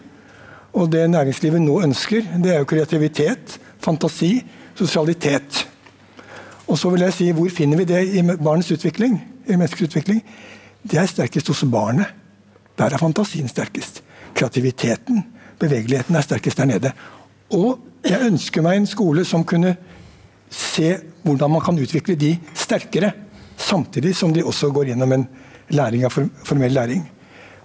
[0.74, 4.40] Og det næringslivet nå ønsker, det er jo kreativitet, fantasi
[4.74, 5.68] sosialitet.
[6.66, 9.20] Og så vil jeg si, Hvor finner vi det i barnets utvikling?
[9.46, 10.22] i menneskets utvikling?
[10.82, 12.06] Det er sterkest hos barnet.
[12.78, 14.02] Der er fantasien sterkest.
[14.34, 15.24] Kreativiteten,
[15.58, 16.92] bevegeligheten, er sterkest der nede.
[17.50, 19.76] Og jeg ønsker meg en skole som kunne
[20.50, 23.12] se hvordan man kan utvikle de sterkere,
[23.56, 25.28] samtidig som de også går gjennom en
[25.70, 26.12] læring av
[26.44, 27.04] formell læring.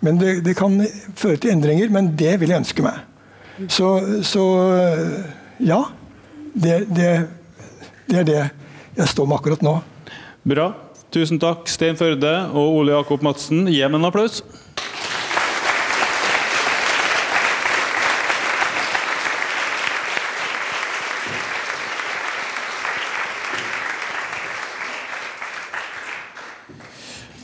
[0.05, 0.79] Men det, det kan
[1.19, 3.01] føre til endringer, men det vil jeg ønske meg.
[3.67, 3.87] Så,
[4.23, 4.43] så
[5.59, 5.81] ja
[6.55, 7.09] det, det,
[8.07, 8.39] det, er det
[8.95, 9.75] jeg står med akkurat nå.
[10.47, 10.71] Bra.
[11.09, 13.65] Tusen takk, Stein Førde og Ole Jakob Madsen.
[13.67, 14.43] Gi dem en applaus.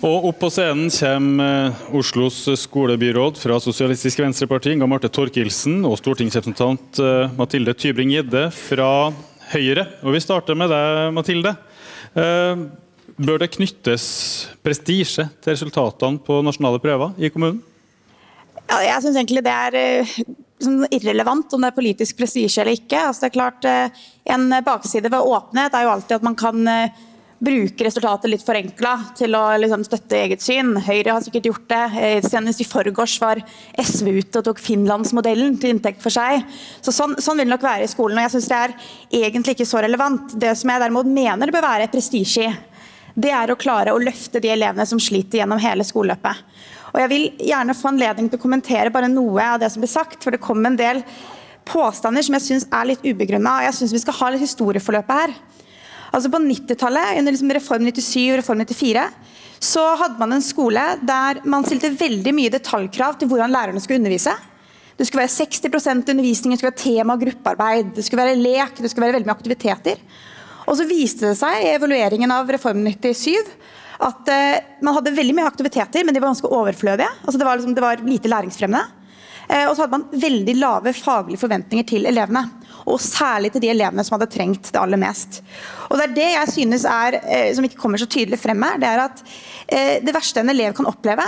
[0.06, 5.98] Og opp på scenen kommer eh, Oslos skolebyråd fra Sosialistisk Venstreparti, Inga Marte Torkildsen, og
[5.98, 8.90] stortingsrepresentant eh, Mathilde Tybring-Gjedde fra
[9.56, 9.88] Høyre.
[10.06, 11.56] Og Vi starter med deg, Mathilde.
[12.22, 12.62] Eh,
[13.18, 14.06] bør det knyttes
[14.62, 17.64] prestisje til resultatene på nasjonale prøver i kommunen?
[18.70, 20.06] Ja, jeg syns egentlig det er
[20.62, 23.08] sånn irrelevant om det er politisk prestisje eller ikke.
[23.08, 23.68] Altså, det er klart,
[24.26, 26.62] En bakside ved åpenhet er jo alltid at man kan
[27.46, 30.74] bruke resultatet litt forenkla til å liksom, støtte eget syn.
[30.86, 31.84] Høyre har sikkert gjort det.
[32.02, 33.42] Eh, senest i forgårs var
[33.82, 36.44] SV ute og tok Finlandsmodellen til inntekt for seg.
[36.84, 38.18] Så sånn, sånn vil det nok være i skolen.
[38.18, 38.76] og jeg synes Det er
[39.30, 40.40] egentlig ikke så relevant.
[40.40, 42.56] Det som jeg derimot mener bør være prestisje i,
[43.16, 46.44] det er å klare å løfte de elevene som sliter gjennom hele skoleløpet.
[46.94, 49.90] Og Jeg vil gjerne få anledning til å kommentere bare noe av det som ble
[49.92, 50.24] sagt.
[50.24, 51.04] for Det kom en del
[51.66, 53.64] påstander som jeg syns er litt ubegrunna.
[53.66, 55.34] Jeg syns vi skal ha litt historieforløpet her.
[56.16, 59.06] Altså På 90-tallet, under liksom Reform 97 og Reform 94,
[59.66, 64.00] så hadde man en skole der man stilte veldig mye detaljkrav til hvordan lærerne skulle
[64.00, 64.32] undervise.
[64.96, 68.78] Det skulle være 60% undervisning, det skulle være tema- og gruppearbeid, det skulle være lek,
[68.80, 70.04] det skulle være veldig mye aktiviteter.
[70.66, 73.36] Og så viste det seg i evalueringen av Reform 97
[74.06, 77.12] at uh, man hadde veldig mye aktiviteter, men de var ganske overflødige.
[77.26, 79.04] Altså det, var liksom, det var lite læringsfremmende.
[79.46, 82.48] Eh, og så hadde man veldig lave faglige forventninger til elevene.
[82.86, 85.42] Og særlig til de elevene som hadde trengt det aller mest.
[85.90, 88.78] Og det er det jeg synes er, eh, som ikke kommer så tydelig frem her,
[88.82, 91.26] det er at eh, det verste en elev kan oppleve,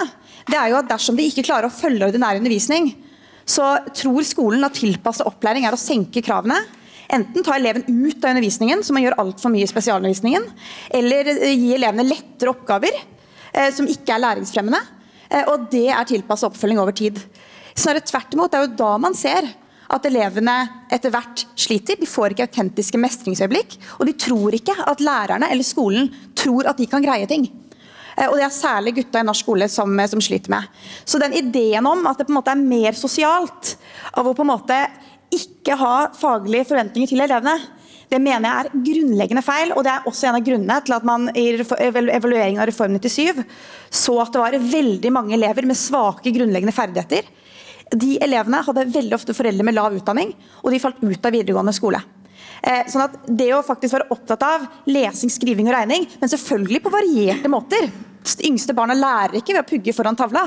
[0.48, 2.94] det er jo at dersom de ikke klarer å følge ordinær undervisning,
[3.48, 6.60] så tror skolen at tilpasset opplæring er å senke kravene.
[7.14, 10.48] Enten ta eleven ut av undervisningen, som man gjør altfor mye i spesialundervisningen,
[11.00, 14.82] eller gi elevene lettere oppgaver eh, som ikke er læringsfremmende.
[15.30, 17.22] Eh, og det er tilpasset oppfølging over tid.
[17.78, 19.48] Snarere tvert imot, det er jo da man ser
[19.94, 20.56] at elevene
[20.92, 22.00] etter hvert sliter.
[22.00, 26.80] De får ikke autentiske mestringsøyeblikk, og de tror ikke at lærerne eller skolen tror at
[26.80, 27.48] de kan greie ting.
[28.18, 30.68] Eh, og Det er særlig gutta i norsk skole som, som, sliter med.
[31.06, 33.76] Så den ideen om at det på en måte er mer sosialt
[34.14, 34.82] av å på en måte
[35.34, 37.58] ikke ha faglige forventninger til elevene,
[38.08, 39.74] det mener jeg er grunnleggende feil.
[39.76, 43.44] og Det er også en av grunnene til at man i evalueringen av Reform 97
[43.92, 47.28] så at det var veldig mange elever med svake grunnleggende ferdigheter.
[47.96, 51.76] De elevene hadde veldig ofte foreldre med lav utdanning, og de falt ut av videregående
[51.76, 52.02] skole.
[52.62, 56.84] Eh, sånn at Det å faktisk være opptatt av lesing, skriving og regning, men selvfølgelig
[56.84, 57.90] på varierte måter.
[58.44, 60.44] Yngste barna lærer ikke ved å pugge foran tavla,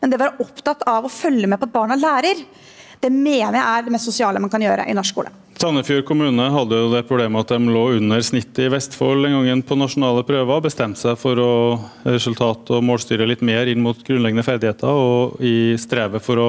[0.00, 2.40] men det å være opptatt av å følge med på at barna lærer,
[3.02, 5.30] det mener jeg er det mest sosiale man kan gjøre i norsk skole.
[5.58, 9.62] Sandefjord kommune hadde jo det problemet at de lå under snittet i Vestfold en gang
[9.66, 10.60] på nasjonale prøver.
[10.62, 11.54] Bestemte seg for å
[12.06, 14.86] resultat- og målstyre litt mer inn mot grunnleggende ferdigheter.
[14.86, 16.48] Og i strevet for å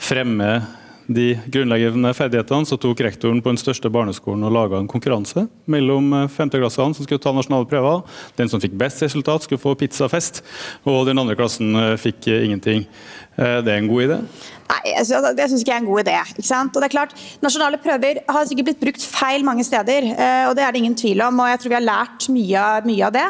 [0.00, 0.62] fremme
[1.04, 6.12] de grunnleggende ferdighetene, så tok rektoren på den største barneskolen og laga en konkurranse mellom
[6.12, 8.02] eh, femteklassene som skulle ta nasjonale prøver.
[8.38, 10.42] Den som fikk best resultat, skulle få pizzafest,
[10.86, 12.86] og den andre klassen eh, fikk eh, ingenting.
[13.36, 14.14] Det er en god idé?
[14.64, 16.14] Nei, altså, Det syns ikke jeg er en god idé.
[16.32, 16.70] ikke sant?
[16.72, 17.10] Og det er klart,
[17.44, 20.06] Nasjonale prøver har sikkert blitt brukt feil mange steder,
[20.48, 21.42] og det er det ingen tvil om.
[21.44, 23.26] og Jeg tror vi har lært mye, mye av det.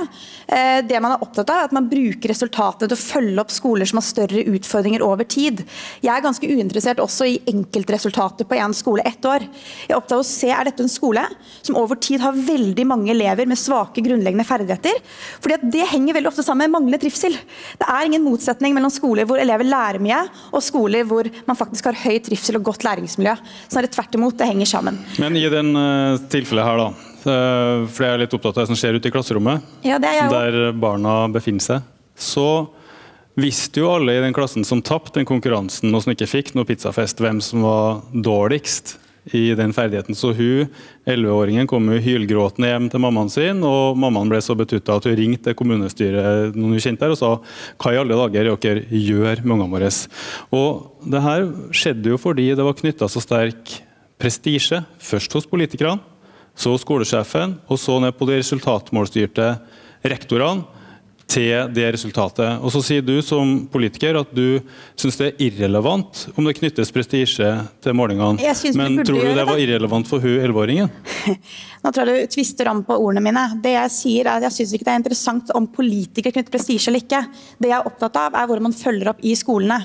[0.87, 3.91] Det man er opptatt av, er at man bruker resultatene til å følge opp skoler
[3.91, 5.65] som har større utfordringer over tid.
[6.07, 9.43] Jeg er ganske uinteressert også i enkeltresultater på én skole ett år.
[9.43, 11.27] Jeg er opptatt av å se er dette en skole
[11.67, 15.01] som over tid har veldig mange elever med svake grunnleggende ferdigheter.
[15.43, 17.37] Fordi at Det henger veldig ofte sammen med manglende trivsel.
[17.79, 21.91] Det er ingen motsetning mellom skoler hvor elever lærer mye, og skoler hvor man faktisk
[21.91, 23.37] har høy trivsel og godt læringsmiljø.
[23.69, 24.99] Snarere tvert imot, det henger sammen.
[25.23, 27.13] Men i den uh, tilfellet her, da.
[27.27, 30.71] Uh, for jeg er litt opptatt av det som skjer ute i klasserommet, ja, der
[30.79, 31.89] barna befinner seg.
[32.17, 32.47] Så
[33.37, 36.69] visste jo alle i den klassen som tapte den konkurransen og som ikke fikk noe
[36.69, 38.97] pizzafest, hvem som var dårligst
[39.35, 40.15] i den ferdigheten.
[40.15, 40.69] Så hun,
[41.09, 45.55] 11-åringen kom hylgråtende hjem til mammaen sin, og mammaen ble så betutta at hun ringte
[45.59, 47.33] kommunestyret noen hun kjente der, og sa
[47.83, 49.91] hva i alle dager dere gjør med ungene våre?
[50.55, 53.79] Og det her skjedde jo fordi det var knytta så sterk
[54.21, 56.01] prestisje, først hos politikerne,
[56.57, 59.51] så hos skolesjefen, og så ned på de resultatmålstyrte
[60.07, 60.76] rektorene
[61.27, 62.61] til det resultatet.
[62.63, 64.61] Og så sier du som politiker at du
[64.99, 67.49] syns det er irrelevant om det knyttes prestisje
[67.83, 68.39] til målingene.
[68.79, 70.93] Men tror du det var irrelevant for hun 11-åringen?
[71.83, 73.43] Nå tror jeg du tvister om på ordene mine.
[73.63, 76.93] Det Jeg sier er at jeg syns ikke det er interessant om politikere knytter prestisje
[76.93, 77.25] eller ikke.
[77.59, 79.81] Det jeg er opptatt av, er hvordan man følger opp i skolene.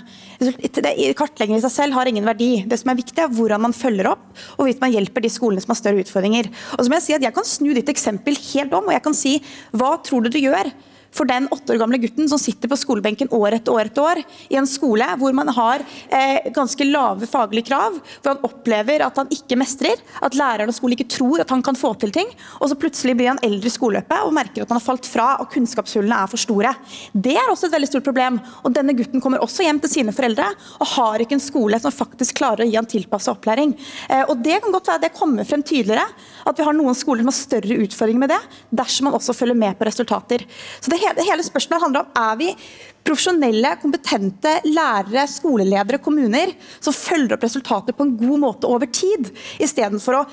[1.17, 2.51] Kartlegging i seg selv har ingen verdi.
[2.69, 5.65] Det som er viktig, er hvordan man følger opp, og hvorvidt man hjelper de skolene
[5.65, 6.53] som har større utfordringer.
[6.77, 9.05] Og så må Jeg si at jeg kan snu ditt eksempel helt om, og jeg
[9.09, 9.35] kan si
[9.73, 10.69] hva tror du du gjør
[11.15, 14.21] for den åtte år gamle gutten som sitter på skolebenken år etter år etter år
[14.49, 19.19] i en skole hvor man har eh, ganske lave faglige krav, hvor han opplever at
[19.19, 22.29] han ikke mestrer, at læreren og skolen ikke tror at han kan få til ting,
[22.59, 25.33] og så plutselig blir han eldre i skoleløpet og merker at han har falt fra
[25.41, 26.73] og kunnskapshullene er for store.
[27.11, 28.39] Det er også et veldig stort problem.
[28.63, 30.47] og Denne gutten kommer også hjem til sine foreldre
[30.79, 33.75] og har ikke en skole som faktisk klarer å gi han tilpasset opplæring.
[34.07, 36.07] Eh, og Det kan godt være det kommer frem tydeligere,
[36.47, 38.41] at vi har noen skoler som har større utfordringer med det,
[38.81, 40.45] dersom man også følger med på resultater.
[40.79, 42.53] Så det hele, hele spørsmålet handler om er vi
[43.01, 49.31] profesjonelle, kompetente lærere, skoleledere, kommuner som følger opp resultater på en god måte over tid,
[49.61, 50.25] istedenfor å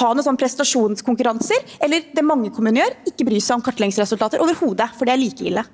[0.00, 4.92] ha noen sånne prestasjonskonkurranser, eller det mange kommuner gjør, ikke bry seg om kartleggingsresultater overhodet,
[4.96, 5.64] for det er like ille.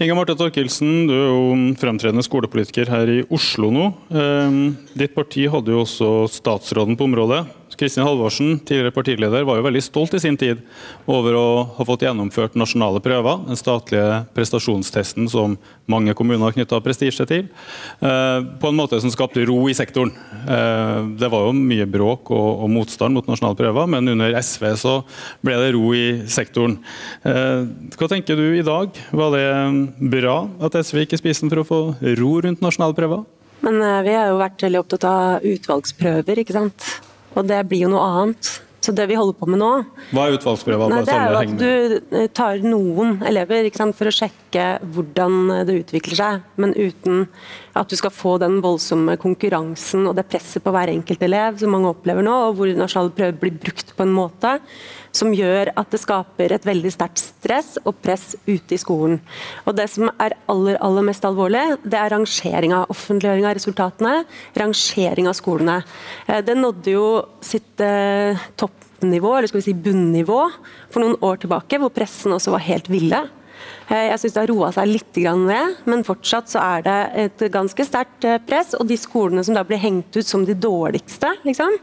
[0.00, 3.90] Inga Marte Torkelsen, du er jo fremtredende skolepolitiker her i Oslo nå.
[4.16, 7.44] Ehm, ditt parti hadde jo også statsråden på området.
[7.78, 10.60] Kristin Halvorsen, tidligere partileder, var jo veldig stolt i sin tid
[11.10, 15.56] over å ha fått gjennomført nasjonale prøver, den statlige prestasjonstesten som
[15.90, 17.48] mange kommuner har knytta prestisje til,
[18.00, 20.12] eh, på en måte som skapte ro i sektoren.
[20.48, 25.04] Eh, det var jo mye bråk og, motstand mot nasjonale prøver, men under SV så
[25.44, 26.78] ble det ro i sektoren.
[27.24, 27.66] Eh,
[27.96, 28.90] hva tenker du i dag?
[29.12, 33.24] Var det bra at SV gikk i spissen for å få ro rundt nasjonale prøver?
[33.62, 37.11] Men vi har jo vært veldig opptatt av utvalgsprøver, ikke sant.
[37.32, 38.52] Og det blir jo noe annet.
[38.82, 39.68] Så det vi holder på med nå
[40.10, 40.90] Hva er utvalgsprøver?
[40.90, 44.64] Nei, det er jo at du eh, tar noen elever sant, for å sjekke
[44.96, 47.28] hvordan det utvikler seg, men uten
[47.74, 51.72] at du skal få den voldsomme konkurransen og det presset på hver enkelt elev som
[51.72, 54.58] mange opplever nå, og hvor nasjonale prøver blir brukt på en måte
[55.12, 59.18] som gjør at det skaper et veldig sterkt stress og press ute i skolen.
[59.66, 62.86] Og Det som er aller, aller mest alvorlig, det er rangeringa.
[62.92, 64.14] Offentliggjøring av resultatene,
[64.56, 65.82] rangering av skolene.
[66.26, 67.06] Eh, Det nådde jo
[67.40, 70.40] sitt eh, toppnivå, eller skal vi si bunnivå,
[70.90, 73.28] for noen år tilbake, hvor pressen også var helt ville.
[73.92, 77.42] Eh, Jeg syns det har roa seg litt ned, men fortsatt så er det et
[77.52, 78.72] ganske sterkt eh, press.
[78.78, 81.76] Og de skolene som da blir hengt ut som de dårligste, liksom,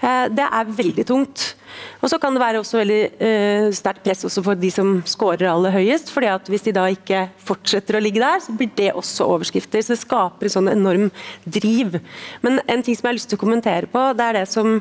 [0.00, 1.54] eh, det er veldig tungt.
[2.00, 5.50] Og så kan det være også veldig eh, sterkt press også for de som scorer
[5.50, 6.12] aller høyest.
[6.14, 9.82] fordi at Hvis de da ikke fortsetter å ligge der, så blir det også overskrifter.
[9.82, 11.10] Så det skaper en sånn enorm
[11.44, 11.98] driv.
[12.42, 14.78] Men en ting som jeg har lyst til å kommentere på, det er det som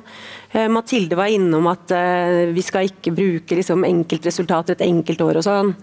[0.72, 1.92] Mathilde var innom, at
[2.56, 5.74] vi skal ikke bruke liksom, enkeltresultater et enkelt år og sånn.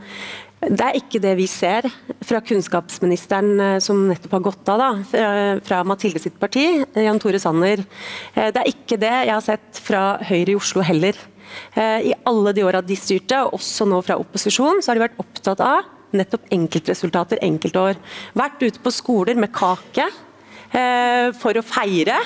[0.63, 1.87] Det er ikke det vi ser
[2.25, 7.21] fra kunnskapsministeren eh, som nettopp har gått av, da, fra, Mathilde sitt parti, eh, Jan
[7.21, 7.83] Tore Sanner.
[8.35, 11.19] Eh, Det er ikke det jeg har sett fra Høyre i Oslo heller.
[11.77, 15.21] I alle de åra de styrte, og også nå fra opposisjon, så har de vært
[15.23, 15.85] opptatt av
[16.17, 18.01] nettopp enkeltresultater enkeltår.
[18.35, 20.09] Vært ute på skoler med kake
[21.39, 22.17] for å feire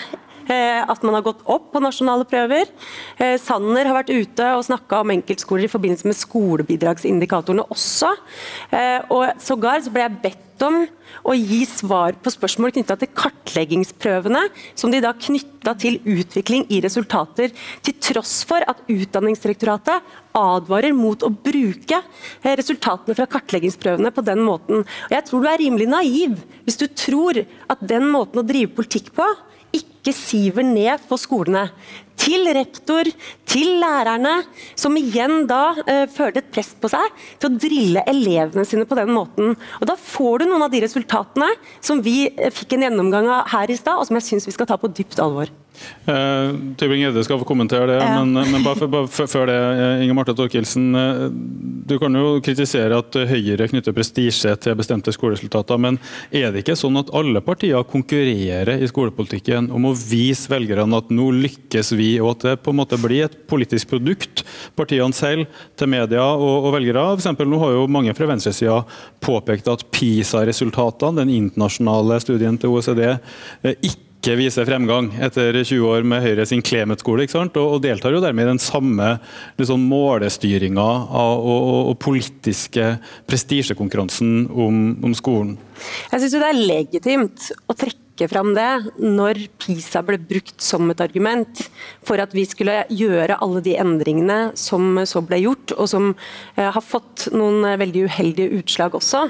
[0.55, 2.71] at man har gått opp på nasjonale prøver.
[3.19, 8.15] Eh, Sanner har vært ute og snakka om enkeltskoler i forbindelse med skolebidragsindikatorene også.
[8.73, 10.83] Eh, Og sågar så ble jeg bedt om
[11.29, 14.41] å gi svar på spørsmål knytta til kartleggingsprøvene,
[14.75, 20.03] som de da knytta til utvikling i resultater, til tross for at Utdanningsdirektoratet
[20.39, 24.85] advarer mot å bruke eh, resultatene fra kartleggingsprøvene på den måten.
[24.85, 28.75] Og jeg tror du er rimelig naiv hvis du tror at den måten å drive
[28.77, 29.27] politikk på
[30.09, 31.69] ikke siver ned på skolene.
[32.19, 33.09] Til rektor,
[33.49, 34.35] til lærerne,
[34.79, 38.99] som igjen da eh, følte et press på seg til å drille elevene sine på
[38.99, 39.55] den måten.
[39.79, 41.49] Og Da får du noen av de resultatene
[41.81, 44.57] som vi eh, fikk en gjennomgang av her i stad, og som jeg syns vi
[44.59, 45.49] skal ta på dypt alvor.
[46.11, 46.49] Eh,
[46.81, 48.19] Tybring-Gjedde skal få kommentere det, Ja.
[48.25, 50.89] men, men bare, for, bare før det, Inge Inger Marte Thorkildsen.
[50.99, 51.29] eh,
[51.89, 55.97] Du kan jo kritisere at Høyre knytter prestisje til bestemte skoleresultater, men
[56.35, 61.15] er det ikke sånn at alle partier konkurrerer i skolepolitikken om å vise velgerne at
[61.15, 64.45] nå lykkes vi, og at det på en måte blir et politisk produkt,
[64.79, 65.47] partiene selv,
[65.79, 67.05] til media og, og velgere?
[67.13, 68.83] For eksempel, nå har jo mange fra venstresida
[69.25, 75.85] påpekt at PISA-resultatene, den internasjonale studien til OECD, eh, ikke ikke viser fremgang etter 20
[75.87, 77.29] år med Høyre sin Clemet-skole.
[77.39, 79.13] Og, og deltar jo dermed i den samme
[79.61, 82.91] liksom, målestyringa og, og, og politiske
[83.31, 85.55] prestisjekonkurransen om, om skolen.
[86.11, 91.03] Jeg syns det er legitimt å trekke fram det når PISA ble brukt som et
[91.05, 91.61] argument
[92.07, 96.11] for at vi skulle gjøre alle de endringene som så ble gjort, og som
[96.57, 99.29] eh, har fått noen eh, veldig uheldige utslag også.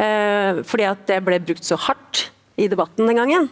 [0.00, 3.48] Eh, fordi at det ble brukt så hardt i debatten den gangen.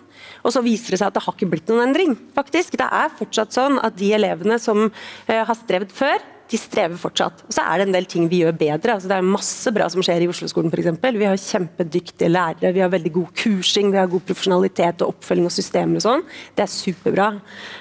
[0.46, 2.16] Og så viser det seg at det har ikke blitt noen endring.
[2.32, 2.78] faktisk.
[2.80, 4.88] Det er fortsatt sånn at de elevene som
[5.26, 7.42] har strevd før, de strever fortsatt.
[7.48, 8.96] Og så er det en del ting vi gjør bedre.
[8.96, 10.90] Altså, det er masse bra som skjer i Oslo-skolen f.eks.
[11.16, 15.48] Vi har kjempedyktige lærere, vi har veldig god kursing, vi har god profesjonalitet og oppfølging
[15.48, 16.24] og systemer og sånn.
[16.56, 17.28] Det er superbra.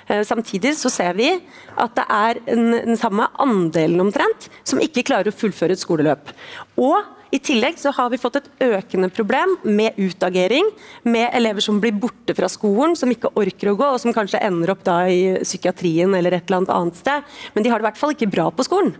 [0.07, 5.05] Eh, samtidig så ser vi at det er en, den samme andelen omtrent som ikke
[5.11, 6.31] klarer å fullføre et skoleløp.
[6.79, 10.67] Og i tillegg så har vi fått et økende problem med utagering,
[11.07, 14.41] med elever som blir borte fra skolen, som ikke orker å gå, og som kanskje
[14.43, 17.31] ender opp da i psykiatrien eller et eller annet sted.
[17.55, 18.91] Men de har det i hvert fall ikke bra på skolen.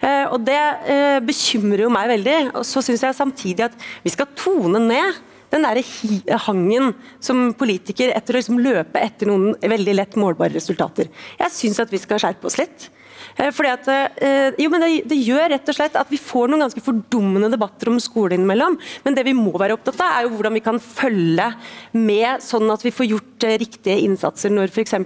[0.00, 0.62] Eh, og Det
[0.94, 2.38] eh, bekymrer jo meg veldig.
[2.54, 5.20] Og så syns jeg samtidig at vi skal tone ned
[5.54, 11.12] den der hangen som politiker etter å liksom løpe etter noen veldig lett målbare resultater.
[11.38, 12.88] Jeg syns at vi skal skjerpe oss litt.
[13.36, 13.88] Eh, Fordi at,
[14.22, 17.50] eh, jo, men det, det gjør rett og slett at vi får noen ganske fordummende
[17.52, 18.78] debatter om skole innimellom.
[19.06, 21.50] Men det vi må være opptatt av, er jo hvordan vi kan følge
[21.96, 24.96] med, sånn at vi får gjort eh, riktige innsatser når f.eks.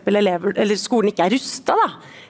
[0.83, 1.79] skolen ikke er rusta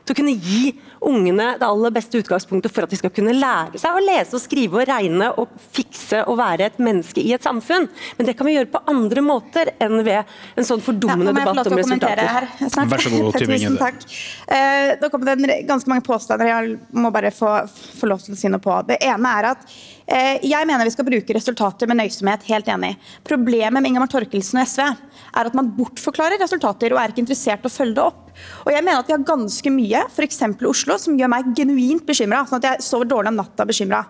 [0.08, 0.72] til å kunne gi
[1.08, 4.42] ungene det aller beste utgangspunktet for at de skal kunne lære seg å lese og
[4.42, 7.86] skrive og regne og fikse og være et menneske i et samfunn.
[8.18, 10.24] Men det kan vi gjøre på andre måter enn ved
[10.58, 12.24] en sånn fordummende Ja, debatt om resultater.
[12.34, 12.90] her snart.
[12.94, 14.02] Vær så god, Tusen takk.
[14.48, 17.52] Eh, da kom det en ganske mange påstander jeg må bare få,
[18.00, 18.74] få lov til å si noe på.
[18.88, 19.68] Det ene er at
[20.08, 22.46] jeg mener vi skal bruke resultater med nøysomhet.
[22.48, 22.94] Helt enig.
[23.28, 27.66] Problemet med Ingemar Torkelsen og SV er at man bortforklarer resultater og er ikke interessert
[27.66, 28.24] i å følge det opp.
[28.64, 30.40] Og jeg mener at vi har ganske mye, f.eks.
[30.70, 32.44] Oslo, som gjør meg genuint bekymra.
[32.48, 34.02] Sånn at jeg sover dårlig om natta bekymra.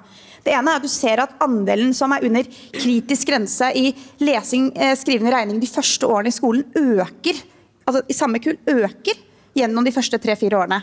[0.44, 2.46] Det ene er at du ser at andelen som er under
[2.76, 3.90] kritisk grense i
[4.22, 7.42] lesing, eh, skrivende regning de første årene i skolen, øker.
[7.88, 9.18] Altså i samme kull øker
[9.58, 10.80] gjennom de første tre-fire årene.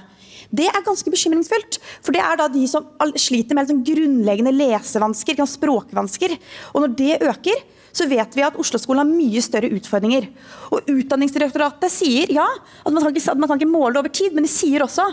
[0.56, 1.80] Det er ganske bekymringsfullt.
[2.06, 2.88] For det er da de som
[3.20, 6.36] sliter med sånn grunnleggende lesevansker, språkvansker.
[6.74, 7.64] Og når det øker,
[7.96, 10.28] så vet vi at Oslo-skolen har mye større utfordringer.
[10.76, 12.46] Og Utdanningsdirektoratet sier ja,
[12.84, 14.84] at man, kan ikke, at man kan ikke måle det over tid, men de sier
[14.84, 15.06] også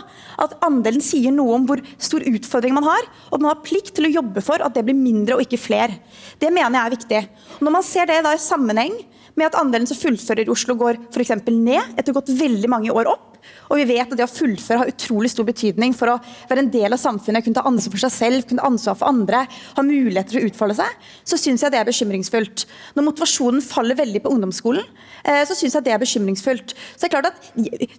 [0.43, 3.93] at andelen sier noe om hvor stor utfordring man har, og at man har plikt
[3.95, 6.01] til å jobbe for at det blir mindre og ikke flere.
[6.41, 7.23] Det mener jeg er viktig.
[7.59, 8.99] Og når man ser det da i sammenheng
[9.33, 11.37] med at andelen som fullfører i Oslo går f.eks.
[11.47, 13.32] ned, etter å ha gått veldig mange år opp,
[13.69, 16.17] og vi vet at det å fullføre har utrolig stor betydning for å
[16.49, 19.09] være en del av samfunnet, kunne ta ansvar for seg selv, kunne ta ansvar for
[19.09, 22.65] andre, ha muligheter til å utfolde seg, så syns jeg det er bekymringsfullt.
[22.97, 24.85] Når motivasjonen faller veldig på ungdomsskolen,
[25.23, 26.75] eh, så syns jeg det er bekymringsfullt.
[26.75, 27.39] Så det er klart at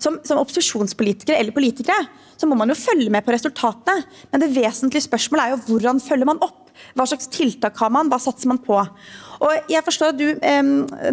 [0.03, 4.51] Som, som opposisjonspolitikere eller politikere så må man jo følge med på resultatene, men det
[4.55, 6.61] vesentlige spørsmålet er jo hvordan følger man opp?
[6.99, 8.77] Hva slags tiltak har man, hva satser man på?
[9.45, 10.27] Og jeg forstår at du,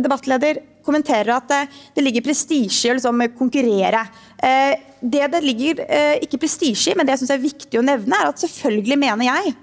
[0.01, 1.51] debattleder, kommenterer at
[1.95, 4.05] det ligger prestisje i å liksom konkurrere.
[4.37, 7.85] Eh, det det ligger eh, ikke prestisje i, men det jeg synes er viktig å
[7.85, 9.55] nevne, er at selvfølgelig mener jeg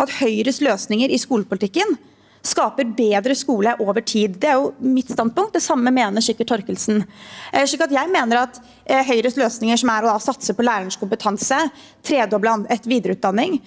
[0.00, 1.98] at Høyres løsninger i skolepolitikken
[2.46, 4.38] skaper bedre skole over tid.
[4.40, 5.52] Det er jo mitt standpunkt.
[5.58, 7.02] Det samme mener sikkert Torkelsen.
[7.52, 8.62] Eh, slik at jeg mener at
[9.10, 11.58] Høyres løsninger, som er å satse på lærerens kompetanse,
[12.02, 13.60] tredoble et videreutdanning,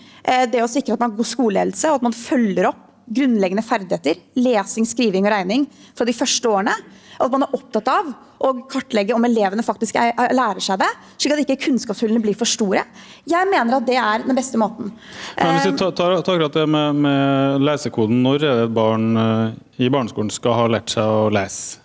[0.52, 4.20] det å sikre at man har god skoleledelse og at man følger opp grunnleggende ferdigheter,
[4.40, 5.66] lesing, skriving og regning,
[5.98, 6.76] fra de første årene.
[7.22, 8.10] At man er opptatt av
[8.44, 12.36] å kartlegge om elevene faktisk er, er, lærer seg det, slik at ikke kunnskapshullene blir
[12.38, 12.84] for store.
[13.30, 14.92] Jeg mener at det er den beste måten.
[15.38, 18.76] Men hvis vi tar, tar, tar akkurat det med, med, lesekoden, når er det et
[18.76, 21.80] barn uh, i barneskolen skal ha lært seg å lese?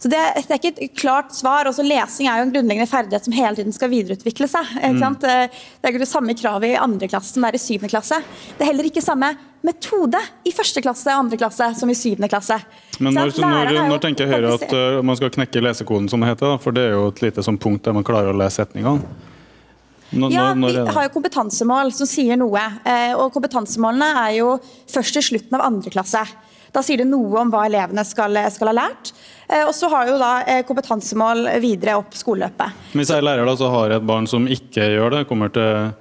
[0.00, 1.68] Så det, det, er ikke et klart svar.
[1.68, 4.70] Også lesing er jo en grunnleggende ferdighet som hele tiden skal videreutvikle seg.
[4.80, 5.02] Mm.
[5.20, 8.22] Det er ikke det samme kravet i andre klasse som det er i syvende klasse.
[8.56, 9.34] Det er heller ikke samme
[9.66, 12.56] metode i første klasse og andre klasse som i syvende klasse.
[13.00, 16.54] Men når, når, når tenker Høyre at uh, man skal knekke lesekoden, som det heter?
[16.54, 16.60] Da?
[16.62, 19.28] For det er jo et lite sånn punkt der man klarer å lese setningene.
[20.10, 22.62] Når, ja, Vi har jo kompetansemål som sier noe.
[22.82, 24.54] Eh, og Kompetansemålene er jo
[24.90, 26.24] først i slutten av andre klasse.
[26.74, 29.12] Da sier det noe om hva elevene skal, skal ha lært.
[29.46, 32.90] Eh, og så har jo da eh, kompetansemål videre opp skoleløpet.
[32.98, 35.92] Hvis jeg lærer da, så har jeg et barn som ikke gjør det, kommer til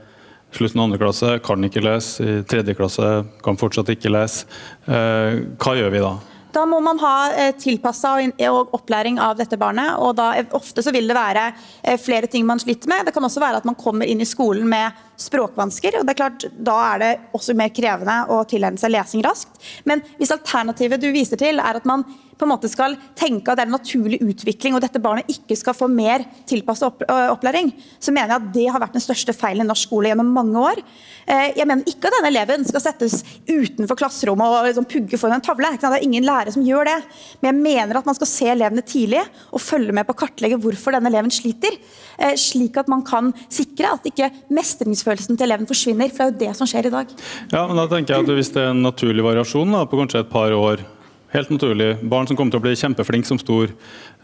[0.56, 3.14] slutten av andre klasse, kan ikke lese, i tredje klasse
[3.46, 4.50] kan fortsatt ikke lese.
[4.88, 6.18] Eh, hva gjør vi da?
[6.52, 7.14] Da må man ha
[7.62, 8.16] tilpassa
[8.50, 9.92] og opplæring av dette barnet.
[10.02, 11.44] og da, Ofte så vil det være
[11.84, 13.06] eh, flere ting man sliter med.
[13.06, 16.00] Det kan også være at man kommer inn i skolen med språkvansker.
[16.00, 19.62] og det er klart, Da er det også mer krevende å tilegne seg lesing raskt.
[19.86, 22.06] Men hvis alternativet du viser til er at man
[22.40, 25.58] på en måte skal tenke at det er en naturlig utvikling og dette barnet ikke
[25.60, 29.66] skal få mer tilpasset opplæring, så mener jeg at det har vært den største feilen
[29.66, 30.82] i norsk skole gjennom mange år.
[31.30, 33.20] Eh, jeg mener ikke at denne eleven skal settes
[33.50, 35.72] utenfor klasserommet og liksom pugge foran en tavle.
[35.76, 36.98] Det er ingen lærere som gjør det.
[37.42, 39.22] Men jeg mener at man skal se elevene tidlig
[39.52, 41.78] og følge med på å kartlegge hvorfor denne eleven sliter.
[42.18, 46.14] Eh, slik at man kan sikre at ikke mestringsfølelsen til eleven forsvinner.
[46.14, 47.18] For det er jo det som skjer i dag.
[47.54, 50.24] Ja, men da tenker jeg at Hvis det er en naturlig variasjon da, på kanskje
[50.24, 50.86] et par år
[51.34, 51.92] Helt naturlig.
[52.10, 53.70] Barn som kommer til å bli kjempeflinke som stor.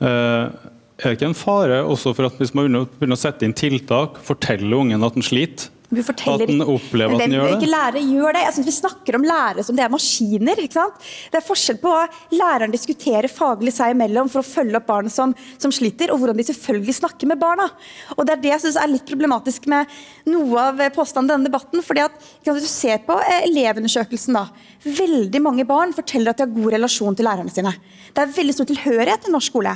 [0.01, 3.55] Eh, er det ikke en fare også for at hvis man begynner å sette inn
[3.55, 7.57] tiltak, fortelle ungen at den sliter, vi forteller, at den opplever at den gjør det?
[7.59, 8.41] Ikke lærere gjør det.
[8.45, 10.61] Jeg synes Vi snakker om lærere som det er maskiner.
[10.63, 11.05] ikke sant?
[11.31, 15.11] Det er forskjell på hva læreren diskuterer faglig seg imellom for å følge opp barn
[15.13, 17.69] som, som, sliter, og hvordan de selvfølgelig snakker med barna.
[18.17, 19.91] Og Det er det jeg synes er litt problematisk med
[20.31, 21.85] noe av påstanden i denne debatten.
[21.85, 24.47] fordi at Hvis du ser på eh, elevundersøkelsen, da.
[24.85, 27.71] Veldig mange barn forteller at de har god relasjon til lærerne sine.
[28.13, 29.71] Det er veldig stor tilhørighet i norsk skole.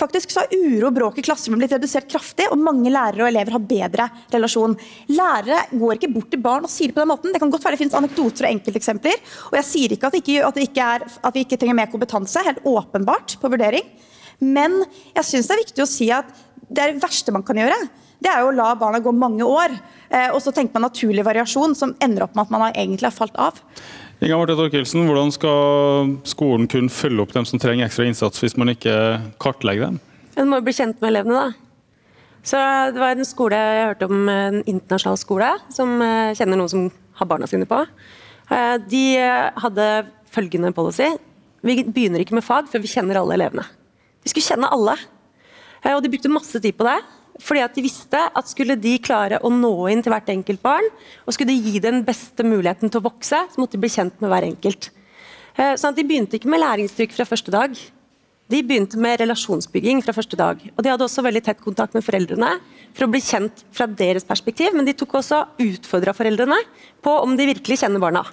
[0.00, 3.28] Faktisk så har uro og bråk i klasserommet blitt redusert kraftig, og mange lærere og
[3.28, 4.76] elever har bedre relasjon.
[5.12, 7.34] Lærere går ikke bort til barn og sier det på den måten.
[7.34, 9.20] Det kan godt være det finnes anekdoter og enkelteksempler.
[9.50, 12.46] Og jeg sier ikke at, ikke, at, ikke er, at, vi ikke trenger mer kompetanse,
[12.48, 13.92] helt åpenbart på vurdering.
[14.40, 14.80] Men
[15.12, 16.32] jeg syns det er viktig å si at
[16.72, 17.76] det verste man kan gjøre,
[18.24, 19.74] det er jo å la barna gå mange år.
[20.08, 23.16] Eh, og så tenker man naturlig variasjon, som ender opp med at man egentlig har
[23.16, 23.60] falt av.
[24.24, 28.54] Inga Marte Torkelsen, Hvordan skal skolen kunne følge opp dem som trenger ekstra innsats, hvis
[28.56, 28.94] man ikke
[29.42, 29.98] kartlegger dem?
[30.38, 31.52] Man må jo bli kjent med elevene, da.
[32.40, 32.56] Så
[32.94, 36.86] Det var en skole jeg hørte om, en internasjonal skole, som eh, kjenner noen som
[37.20, 37.82] har barna sine på.
[38.48, 39.04] Eh, de
[39.60, 39.90] hadde
[40.32, 41.10] følgende policy.
[41.60, 43.66] Vi begynner ikke med fag før vi kjenner alle elevene.
[44.24, 44.96] Vi skulle kjenne alle.
[45.82, 46.96] Eh, og de brukte masse tid på det.
[47.42, 50.86] Fordi at de visste at skulle de klare å nå inn til hvert enkelt barn,
[51.26, 54.20] og skulle de gi den beste muligheten til å vokse, så måtte de bli kjent
[54.22, 54.90] med hver enkelt.
[55.54, 57.74] Sånn at De begynte ikke med læringstrykk fra første dag.
[58.50, 60.60] De begynte med relasjonsbygging fra første dag.
[60.74, 62.50] Og De hadde også veldig tett kontakt med foreldrene
[62.92, 66.58] for å bli kjent fra deres perspektiv, men de tok også utfordra foreldrene
[67.04, 68.24] på om de virkelig kjenner barna.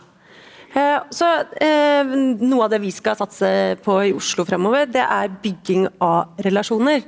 [0.72, 1.28] Eh, så
[1.60, 2.08] eh,
[2.42, 3.48] Noe av det vi skal satse
[3.84, 7.04] på i Oslo fremover, det er bygging av relasjoner.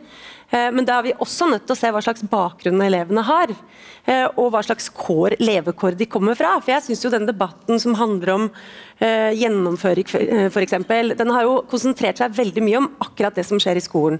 [0.54, 3.54] Eh, men da er vi også nødt til å se hva slags bakgrunn elevene har.
[4.04, 6.58] Eh, og hva slags kår, levekår de kommer fra.
[6.60, 10.10] For jeg synes jo den debatten som handler om uh, gjennomføring
[10.52, 10.76] f.eks.,
[11.20, 14.20] den har jo konsentrert seg veldig mye om akkurat det som skjer i skolen.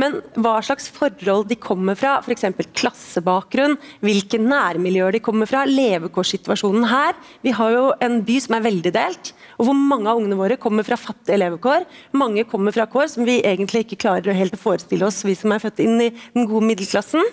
[0.00, 2.48] Men hva slags forhold de kommer fra, f.eks.
[2.80, 7.18] klassebakgrunn, hvilke nærmiljøer de kommer fra, levekårssituasjonen her.
[7.44, 10.56] Vi har jo en by som er veldig delt, og hvor mange av ungene våre
[10.60, 11.84] kommer fra fattige levekår.
[12.16, 15.52] Mange kommer fra kår som vi egentlig ikke klarer helt å forestille oss, vi som
[15.52, 17.28] er født inn i den gode middelklassen.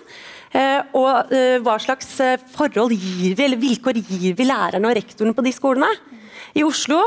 [0.55, 4.95] Eh, og eh, hva slags eh, forhold gir vi, eller vilkår gir vi lærerne og
[4.95, 5.89] rektorene på de skolene?
[6.57, 6.99] I Oslo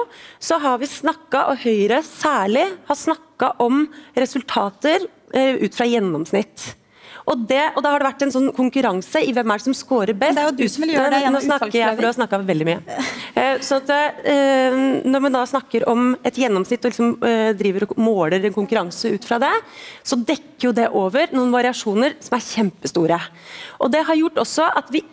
[0.42, 3.86] så har vi snakka, og Høyre særlig, har snakka om
[4.18, 6.64] resultater ut fra gjennomsnitt.
[7.30, 9.76] Og, det, og da har det vært en sånn konkurranse i hvem er det som
[9.76, 10.36] scorer best.
[10.38, 12.40] det er jo du som vil gjøre det Nå snakker jeg, for du har snakka
[12.48, 12.96] veldig mye.
[13.66, 13.92] så at,
[15.06, 17.12] Når man da snakker om et gjennomsnitt og liksom,
[17.60, 19.52] driver og måler en konkurranse ut fra det,
[20.02, 23.20] så dekker jo det over noen variasjoner som er kjempestore.
[23.80, 25.04] Og Det har gjort også at vi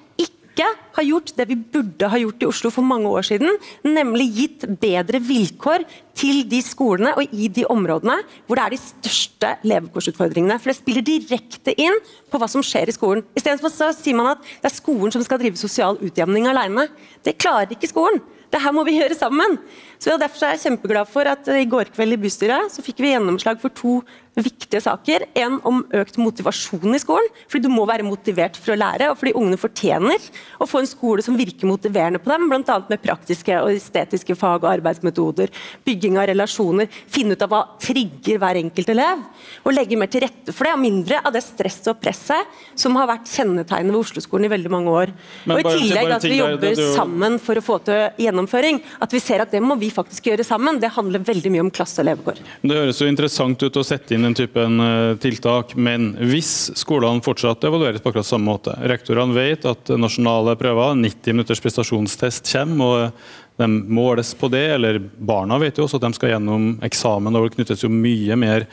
[0.58, 4.28] ikke har gjort det vi burde ha gjort i Oslo for mange år siden, nemlig
[4.34, 5.86] gitt bedre vilkår
[6.18, 8.16] til de skolene og i de områdene
[8.47, 10.58] hvor det er de største levekårsutfordringene.
[10.58, 12.01] For det spiller direkte inn
[12.32, 13.22] på hva som skjer i skolen.
[13.38, 16.88] Istedenfor sier man at det er skolen som skal drive sosial utjevning alene.
[17.22, 18.24] Det klarer ikke skolen.
[18.47, 19.58] Det her må vi gjøre sammen.
[19.99, 23.12] Så Derfor er jeg kjempeglad for at i går kveld i bystyret så fikk vi
[23.12, 23.99] gjennomslag for to
[24.46, 25.26] viktige saker.
[25.38, 29.10] En om økt motivasjon i skolen, fordi du må være motivert for å lære.
[29.12, 30.30] Og fordi ungene fortjener
[30.62, 32.78] å få en skole som virker motiverende på dem, bl.a.
[32.90, 35.54] med praktiske og estetiske fag og arbeidsmetoder.
[35.88, 36.92] Bygging av relasjoner.
[37.12, 39.24] Finne ut av hva trigger hver enkelt elev.
[39.66, 42.96] Og legge mer til rette for det, og mindre av det stresset og presset som
[43.00, 45.14] har vært kjennetegnet ved Oslo-skolen i veldig mange år.
[45.48, 46.92] Men og i tillegg at vi jobber der, jo...
[46.96, 48.82] sammen for å få til gjennomføring.
[49.04, 50.82] At vi ser at det må vi faktisk gjøre sammen.
[50.82, 52.42] Det handler veldig mye om klasse og levekår.
[52.62, 57.23] Det høres jo interessant ut å sette inn den typen eh, tiltak, men hvis skolene
[57.25, 62.86] fortsatt evalueres på akkurat samme måte Rektorene vet at nasjonale prøver, 90 minutters prestasjonstest kommer,
[63.07, 67.34] og de måles på det, eller barna vet jo også at de skal gjennom eksamen,
[67.34, 68.67] og det knyttes jo mye mer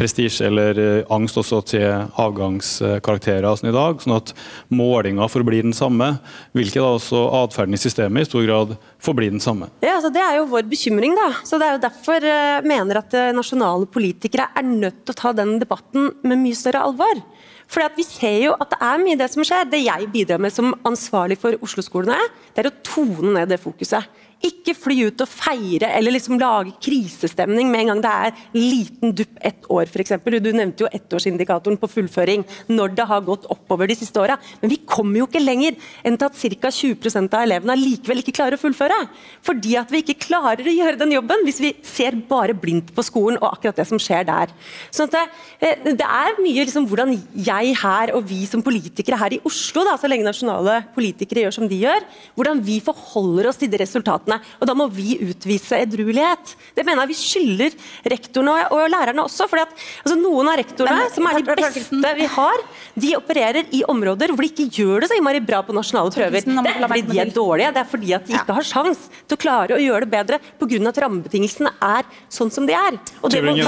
[0.00, 1.86] prestisje eller eh, angst også til
[2.20, 4.32] avgangskarakterer sånn i dag, sånn at
[4.72, 6.14] målinga forblir den samme,
[6.56, 9.68] hvilket da også atferden i systemet i stor grad forblir den samme.
[9.84, 11.14] Ja, altså Det er jo vår bekymring.
[11.18, 11.28] da.
[11.44, 15.14] Så Det er jo derfor jeg uh, mener at uh, nasjonale politikere er nødt til
[15.14, 17.22] å ta den debatten med mye større alvor.
[17.70, 19.68] Fordi at Vi ser jo at det er mye det som skjer.
[19.70, 22.18] Det jeg bidrar med som ansvarlig for Oslo-skolene,
[22.54, 24.08] det er å tone ned det fokuset.
[24.40, 29.12] Ikke fly ut og feire eller liksom lage krisestemning med en gang det er liten
[29.16, 30.14] dupp ett år, f.eks.
[30.24, 34.38] Du nevnte jo ettårsindikatoren på fullføring når det har gått oppover de siste åra.
[34.62, 35.76] Men vi kommer jo ikke lenger
[36.06, 36.72] enn til at ca.
[36.80, 38.96] 20% av elevene likevel ikke klarer å fullføre.
[39.44, 43.04] Fordi at vi ikke klarer å gjøre den jobben hvis vi ser bare blindt på
[43.04, 44.54] skolen og akkurat det som skjer der.
[44.94, 45.26] Sånn det,
[45.60, 49.84] eh, det, er mye liksom hvordan jeg her og vi som politikere her i Oslo,
[49.86, 52.06] da, så lenge nasjonale politikere gjør som de gjør,
[52.38, 54.60] hvordan vi forholder oss til de resultatene resultatene.
[54.60, 56.54] Og da må vi utvise edruelighet.
[56.76, 57.76] Det mener jeg vi skylder
[58.12, 59.48] rektorene og, og lærerne også.
[59.48, 59.74] fordi at
[60.04, 62.64] altså, Noen av rektorene, Men, som er de beste vi har,
[62.94, 66.44] de opererer i områder hvor de ikke gjør det så innmari bra på nasjonale prøver.
[66.44, 69.38] Det er fordi de er dårlige, det er fordi at de ikke har sjans til
[69.38, 70.80] å klare å gjøre det bedre pga.
[70.90, 72.98] at rammebetingelsene er sånn som de er.
[73.22, 73.64] Og det må, det,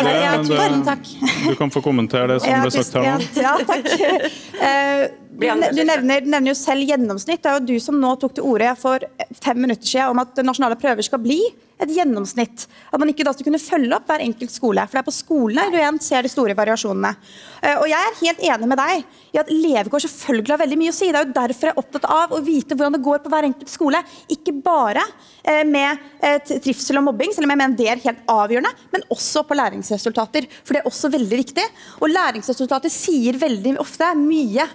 [1.49, 3.29] du kan få kommentere det som ble sagt her nå.
[3.43, 5.21] Ja, takk.
[5.33, 7.41] Du, du nevner, nevner, jo selv gjennomsnitt.
[7.41, 9.05] Det er jo du som nå tok til orde for
[9.41, 11.41] fem minutter siden om at nasjonale prøver skal bli
[11.83, 12.66] et gjennomsnitt.
[12.93, 14.85] At man ikke da skal kunne følge opp hver enkelt skole.
[14.87, 17.14] For det er på skolene du igjen ser de store variasjonene.
[17.62, 20.93] Eh, og jeg er helt enig med deg i at levekår selvfølgelig har veldig mye
[20.93, 21.09] å si.
[21.09, 23.49] Det er jo derfor jeg er opptatt av å vite hvordan det går på hver
[23.49, 24.05] enkelt skole.
[24.37, 25.07] Ikke bare
[25.41, 29.09] eh, med eh, trivsel og mobbing, selv om jeg mener det er helt avgjørende, men
[29.16, 30.49] også på læringsresultater.
[30.61, 31.66] For det er også veldig viktig.
[32.03, 34.68] Og læringsresultater sier veldig ofte mye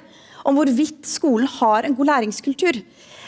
[0.47, 2.81] om hvorvidt skolen har en god læringskultur.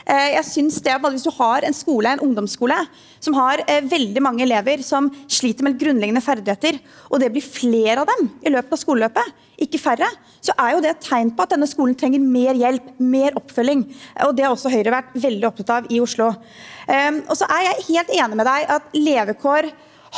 [0.10, 2.78] Eh, jeg synes det, Hvis du har en skole, en ungdomsskole
[3.20, 6.80] som har eh, veldig mange elever som sliter med grunnleggende ferdigheter,
[7.12, 10.08] og det blir flere av dem i løpet av skoleløpet, ikke færre,
[10.42, 13.84] så er jo det et tegn på at denne skolen trenger mer hjelp, mer oppfølging.
[14.26, 16.32] Og Det har også Høyre vært veldig opptatt av i Oslo.
[16.88, 19.70] Eh, og så er jeg helt enig med deg at levekår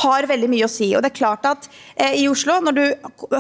[0.06, 0.94] har veldig mye å si.
[0.96, 1.68] Og det er klart at
[2.16, 2.86] i Oslo, når du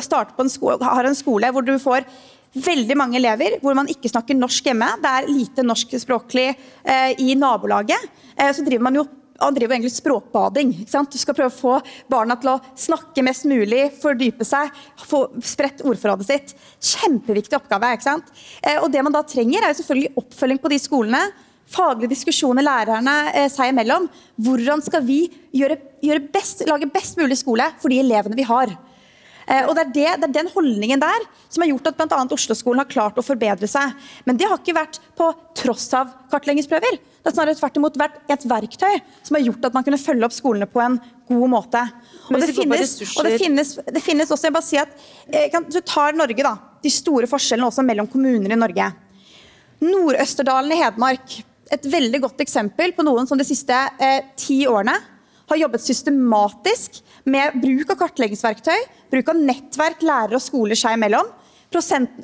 [0.03, 2.03] starter på en skole, har en skole hvor du får
[2.51, 4.89] veldig mange elever hvor man ikke snakker norsk hjemme.
[5.01, 8.09] Det er lite norskspråklig eh, i nabolaget.
[8.35, 9.07] Eh, så driver man jo
[9.41, 10.73] han driver egentlig språkbading.
[10.85, 11.77] Du skal prøve å få
[12.11, 14.69] barna til å snakke mest mulig, fordype seg,
[15.07, 16.53] få spredt ordforrådet sitt.
[16.77, 17.95] Kjempeviktig oppgave.
[17.95, 18.29] ikke sant?
[18.61, 21.23] Eh, og Det man da trenger, er jo selvfølgelig oppfølging på de skolene.
[21.71, 24.09] Faglige diskusjoner lærerne eh, seg imellom.
[24.37, 25.23] Hvordan skal vi
[25.55, 28.77] gjøre, gjøre best, lage best mulig skole for de elevene vi har?
[29.47, 32.19] Eh, og det er, det, det er, den holdningen der som har gjort at bl.a.
[32.35, 33.95] Oslo-skolen har klart å forbedre seg.
[34.27, 36.99] Men det har ikke vært på tross av kartleggingsprøver.
[37.21, 40.27] Det har snarere tvert imot vært et verktøy som har gjort at man kunne følge
[40.27, 40.97] opp skolene på en
[41.29, 41.83] god måte.
[42.31, 44.93] Og det, finnes, og det, finnes, det finnes, også, jeg bare si at
[45.29, 46.55] eh, kan, Du tar Norge, da.
[46.81, 48.89] De store forskjellene også mellom kommuner i Norge.
[49.81, 51.39] Nord-Østerdalen i Hedmark,
[51.71, 54.97] et veldig godt eksempel på noen som de siste eh, ti årene
[55.51, 58.77] har jobbet systematisk med bruk av kartleggingsverktøy,
[59.13, 61.29] bruk av nettverk lærere og skoler seg imellom.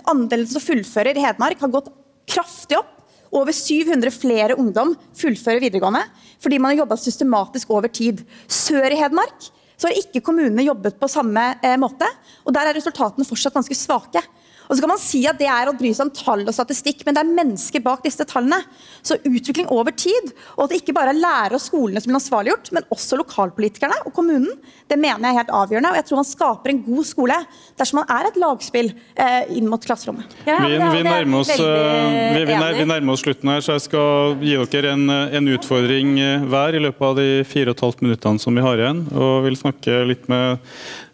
[0.08, 1.92] Andelen som fullfører i Hedmark har gått
[2.28, 2.94] kraftig opp.
[3.36, 6.06] Over 700 flere ungdom fullfører videregående
[6.40, 8.22] fordi man har jobba systematisk over tid.
[8.48, 12.08] Sør i Hedmark så har ikke kommunene jobbet på samme eh, måte,
[12.48, 14.24] og der er resultatene fortsatt ganske svake.
[14.68, 17.04] Og så kan man si at Det er å bry seg om tall og statistikk,
[17.06, 18.60] men det er mennesker bak disse tallene.
[19.06, 22.20] Så utvikling over tid, og at det ikke bare er lærere og skolene som blir
[22.20, 24.58] ansvarliggjort, men også lokalpolitikerne og kommunen,
[24.88, 25.92] det mener jeg er helt avgjørende.
[25.92, 27.38] og Jeg tror man skaper en god skole
[27.80, 30.36] dersom man er et lagspill eh, inn mot klasserommet.
[30.48, 34.38] Ja, vi, vi, nærmer oss, eh, vi, vi, nærmer oss, slutten her, så jeg skal
[34.44, 38.06] gi dere en, en utfordring eh, hver i løpet av de fire og et halvt
[38.06, 39.04] minuttene som vi har igjen.
[39.16, 40.64] og vil snakke litt med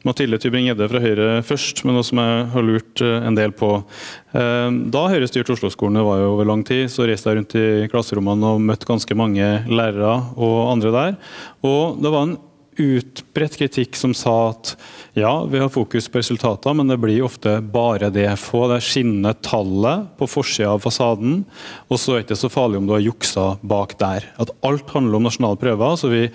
[0.03, 3.69] Mathilde Tybring-Gjedde fra Høyre først, men noe som jeg har lurt eh, en del på.
[4.35, 7.67] Eh, da Høyre styrte Oslo-skolene var jo over lang tid, så reiste jeg rundt i
[7.91, 11.13] klasserommene og møtte ganske mange lærere og andre der.
[11.63, 12.41] Og det var en
[12.73, 14.73] utbredt kritikk som sa at
[15.15, 18.27] ja, vi har fokus på resultater, men det blir ofte bare det.
[18.41, 21.43] Få det skinnende tallet på forsida av fasaden,
[21.87, 24.27] og så er det ikke så farlig om du har juksa bak der.
[24.41, 26.25] At alt handler om nasjonale prøver, så vi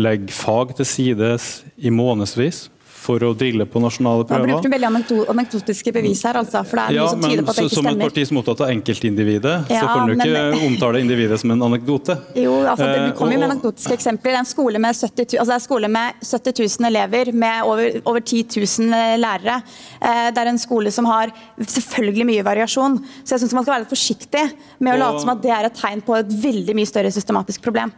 [0.00, 2.68] legger fag til sides i månedsvis
[3.08, 4.50] for å drille på nasjonale prøver.
[4.50, 7.54] Man bruker veldig anekdotiske bevis her, altså, for det er ja, noe som tyder på
[7.54, 7.88] at det ikke stemmer.
[7.88, 11.40] Som et parti som er opptatt av enkeltindividet, ja, så kan du ikke omtale individet
[11.42, 12.18] som en anekdote.
[12.38, 14.34] Jo, altså, Du kommer jo med anekdotiske eksempler.
[14.34, 17.70] Det er en skole med 70 000, altså, det skole med 70 000 elever med
[17.70, 19.60] over, over 10 000 eh, lærere.
[20.00, 21.32] Eh, det er en skole som har
[21.62, 23.00] selvfølgelig mye variasjon.
[23.22, 24.44] Så jeg syns man skal være litt forsiktig
[24.78, 27.64] med å late som at det er et tegn på et veldig mye større systematisk
[27.64, 27.94] problem.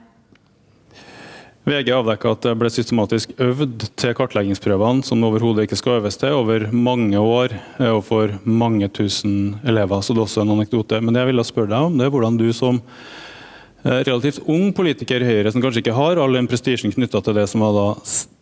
[1.68, 6.32] VG avdekka at det ble systematisk øvd til kartleggingsprøvene som overhodet ikke skal øves til,
[6.32, 10.00] over mange år eh, og for mange tusen elever.
[10.00, 11.02] Så det er også en anekdote.
[11.04, 14.70] Men det jeg ville spørre deg om, det er hvordan du som eh, relativt ung
[14.76, 17.76] politiker i Høyre, som kanskje ikke har all den prestisjen knytta til det som var
[17.76, 17.88] da,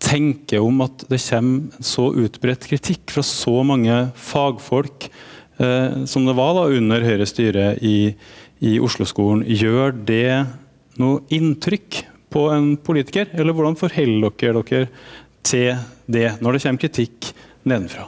[0.08, 5.08] tenker om at det kommer så utbredt kritikk fra så mange fagfolk
[5.58, 8.12] eh, som det var da under Høyres styre i,
[8.62, 9.42] i Oslo-skolen.
[9.42, 10.46] Gjør det
[11.02, 13.30] noe inntrykk på en politiker?
[13.32, 14.86] Eller hvordan forholder dere dere
[15.42, 15.74] til
[16.06, 17.32] det, når det kommer kritikk
[17.68, 18.06] nedenfra?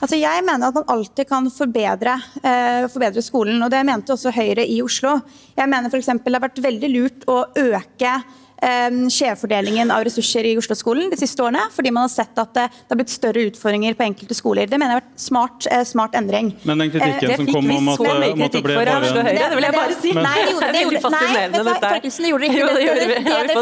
[0.00, 4.32] Altså jeg mener at man alltid kan forbedre, eh, forbedre, skolen, og det mente også
[4.32, 5.18] Høyre i Oslo.
[5.56, 6.08] Jeg mener f.eks.
[6.24, 8.14] det har vært veldig lurt å øke
[8.60, 12.92] skjevfordelingen av ressurser i Oslo-skolen de siste årene, fordi man har sett at det, det
[12.92, 14.68] har blitt større utfordringer på enkelte skoler.
[14.70, 16.52] Det mener jeg har vært smart, eh, smart endring.
[16.68, 19.48] Men den kritikken eh, som kom om at, om at det ble bare Oslo Høyre,
[19.50, 20.12] det vil jeg bare si.
[20.16, 22.58] Nei, det gjorde, det gjorde, nei, du hva, Torkelsen, det gjorde ikke.
[22.60, 23.56] Det, det,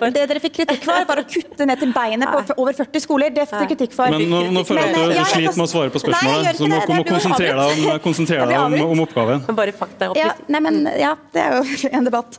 [0.00, 3.04] det, det dere fikk kritikk for, var å kutte ned til beinet på over 40
[3.06, 3.34] skoler.
[3.34, 4.14] Det fikk dere kritikk for.
[4.14, 6.94] Men nå, nå føler jeg at du sliter med å svare på spørsmålet, så du
[6.94, 9.44] må du konsentrere deg om, om, oppgaven.
[9.60, 12.38] Bare fakta opp ja, nei, men, ja, det er jo en debatt.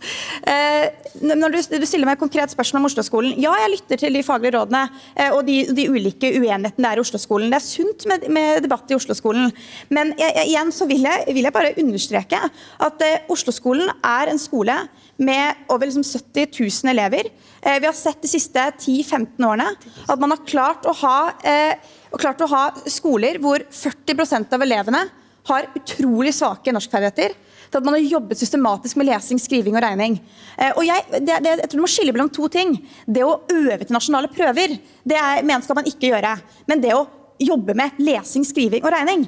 [1.21, 3.35] Når du, du stiller meg konkret spørsmål om Oslo-skolen.
[3.39, 4.81] Ja, jeg lytter til de faglige rådene
[5.15, 7.51] eh, og de, de ulike uenighetene der i Oslo-skolen.
[7.53, 9.53] Det er sunt med, med debatt i Oslo-skolen.
[9.93, 12.41] Men jeg, jeg, igjen så vil jeg, vil jeg, bare understreke
[12.87, 14.75] at eh, Oslo-skolen er en skole
[15.21, 17.31] med over liksom 70 000 elever.
[17.61, 21.17] Eh, vi har sett de siste 10-15 årene at man har klart å ha,
[21.47, 21.77] eh,
[22.17, 25.05] klart å ha skoler hvor 40% av elevene
[25.47, 27.37] har utrolig svake norskferdigheter
[27.71, 30.17] til at man har jobbet systematisk med lesing, skriving og regning.
[30.57, 32.75] Eh, og jeg, det, det, jeg tror du må skille mellom to ting.
[33.07, 34.75] Det å øve til nasjonale prøver
[35.07, 36.35] det er, mener skal man ikke gjøre.
[36.67, 37.05] Men det å
[37.41, 39.25] jobbe med lesing, skriving og regning,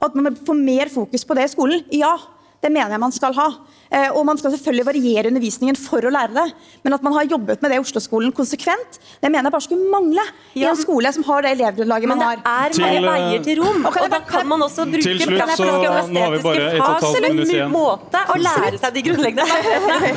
[0.00, 2.12] at man får mer fokus på det i skolen, ja.
[2.60, 3.46] Det mener jeg man skal ha.
[3.90, 6.46] Eh, og Man skal selvfølgelig variere undervisningen for å lære det,
[6.84, 9.90] men at man har jobbet med det i Oslo-skolen konsekvent, det mener jeg bare skulle
[9.90, 10.22] mangle
[10.54, 12.42] i en skole som har det elevgrunnlaget man har.
[12.44, 15.18] Men det er mange veier til rom, og, og da kan man også bruke til
[15.24, 15.66] slutt, så,
[16.10, 17.72] nå har vi bare et og et halvt minutt igjen.
[17.74, 19.46] måte å lære seg de grunnleggende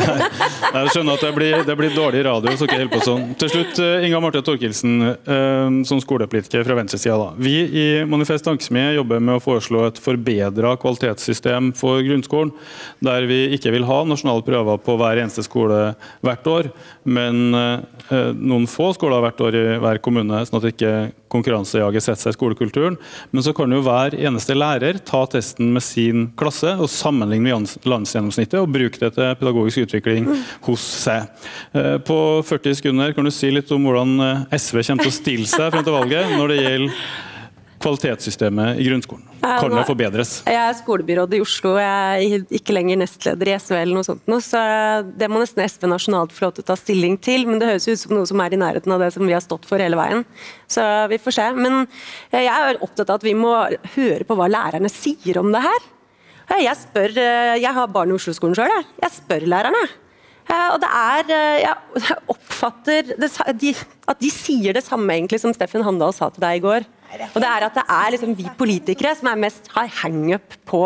[0.74, 3.26] Jeg skjønner at det blir, det blir dårlig radio, så ikke helt på sånn.
[3.42, 7.32] Til slutt, eh, Inga Marte Torkelsen, eh, som skolepolitiker fra venstresida.
[7.42, 12.54] Vi i Manifest Tankesmie jobber med å foreslå et forbedra kvalitetssystem for grunnskolen,
[13.04, 15.94] der vi ikke ikke vil ha nasjonale prøver på hver eneste skole
[16.24, 16.70] hvert år,
[17.08, 20.94] men eh, noen få skoler hvert år i hver kommune, sånn at ikke
[21.34, 23.00] konkurransejaget setter seg i skolekulturen.
[23.32, 27.90] Men så kan jo hver eneste lærer ta testen med sin klasse og sammenligne med
[27.90, 30.30] landsgjennomsnittet og bruke det til pedagogisk utvikling
[30.68, 31.30] hos seg.
[31.74, 35.20] Eh, på 40 sekunder kan du si litt om hvordan eh, SV kommer til å
[35.22, 37.06] stille seg frem til valget når det gjelder
[37.84, 39.26] kvalitetssystemet i grunnskolen.
[39.44, 40.34] Kan det forbedres?
[40.48, 44.24] Jeg er skolebyråd i Oslo, jeg er ikke lenger nestleder i SV eller noe sånt.
[44.46, 44.62] Så
[45.20, 47.90] det må nesten SV nasjonalt få lov til å ta stilling til, men det høres
[47.90, 50.00] ut som noe som er i nærheten av det som vi har stått for hele
[50.00, 50.24] veien.
[50.72, 51.50] Så vi får se.
[51.60, 51.84] Men
[52.34, 53.52] jeg er opptatt av at vi må
[53.98, 55.90] høre på hva lærerne sier om det her.
[56.64, 57.20] Jeg spør,
[57.58, 58.88] jeg har barn i Oslo-skolen sjøl, jeg.
[59.04, 59.84] jeg spør lærerne.
[60.54, 61.30] Og det er
[61.64, 66.60] Jeg oppfatter det, at de sier det samme egentlig som Steffen Handal sa til deg
[66.60, 66.90] i går.
[67.34, 70.82] Og det er at det er liksom vi politikere som er mest har hangup på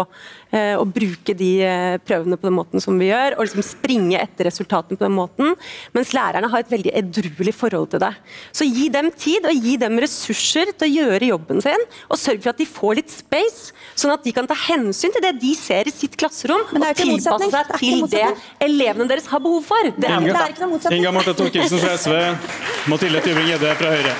[0.51, 4.19] eh, å bruke de eh, prøvene på den måten som vi gjør, og liksom springe
[4.19, 5.53] etter resultatene på den måten,
[5.95, 8.11] mens lærerne har et veldig edruelig forhold til det.
[8.55, 12.43] Så gi dem tid, og gi dem ressurser til å gjøre jobben sin, og sørg
[12.43, 15.53] for at de får litt space, sånn at de kan ta hensyn til det de
[15.57, 18.25] ser i sitt klasserom, og tilpasse seg til det
[18.67, 19.93] elevene deres har behov for.
[19.95, 21.03] Det er, Inga, det er ikke noe motsetning.
[21.03, 22.19] Inga Marte Thorkildsen fra SV,
[22.91, 24.19] Mathilde Tybring-Gjedde fra Høyre.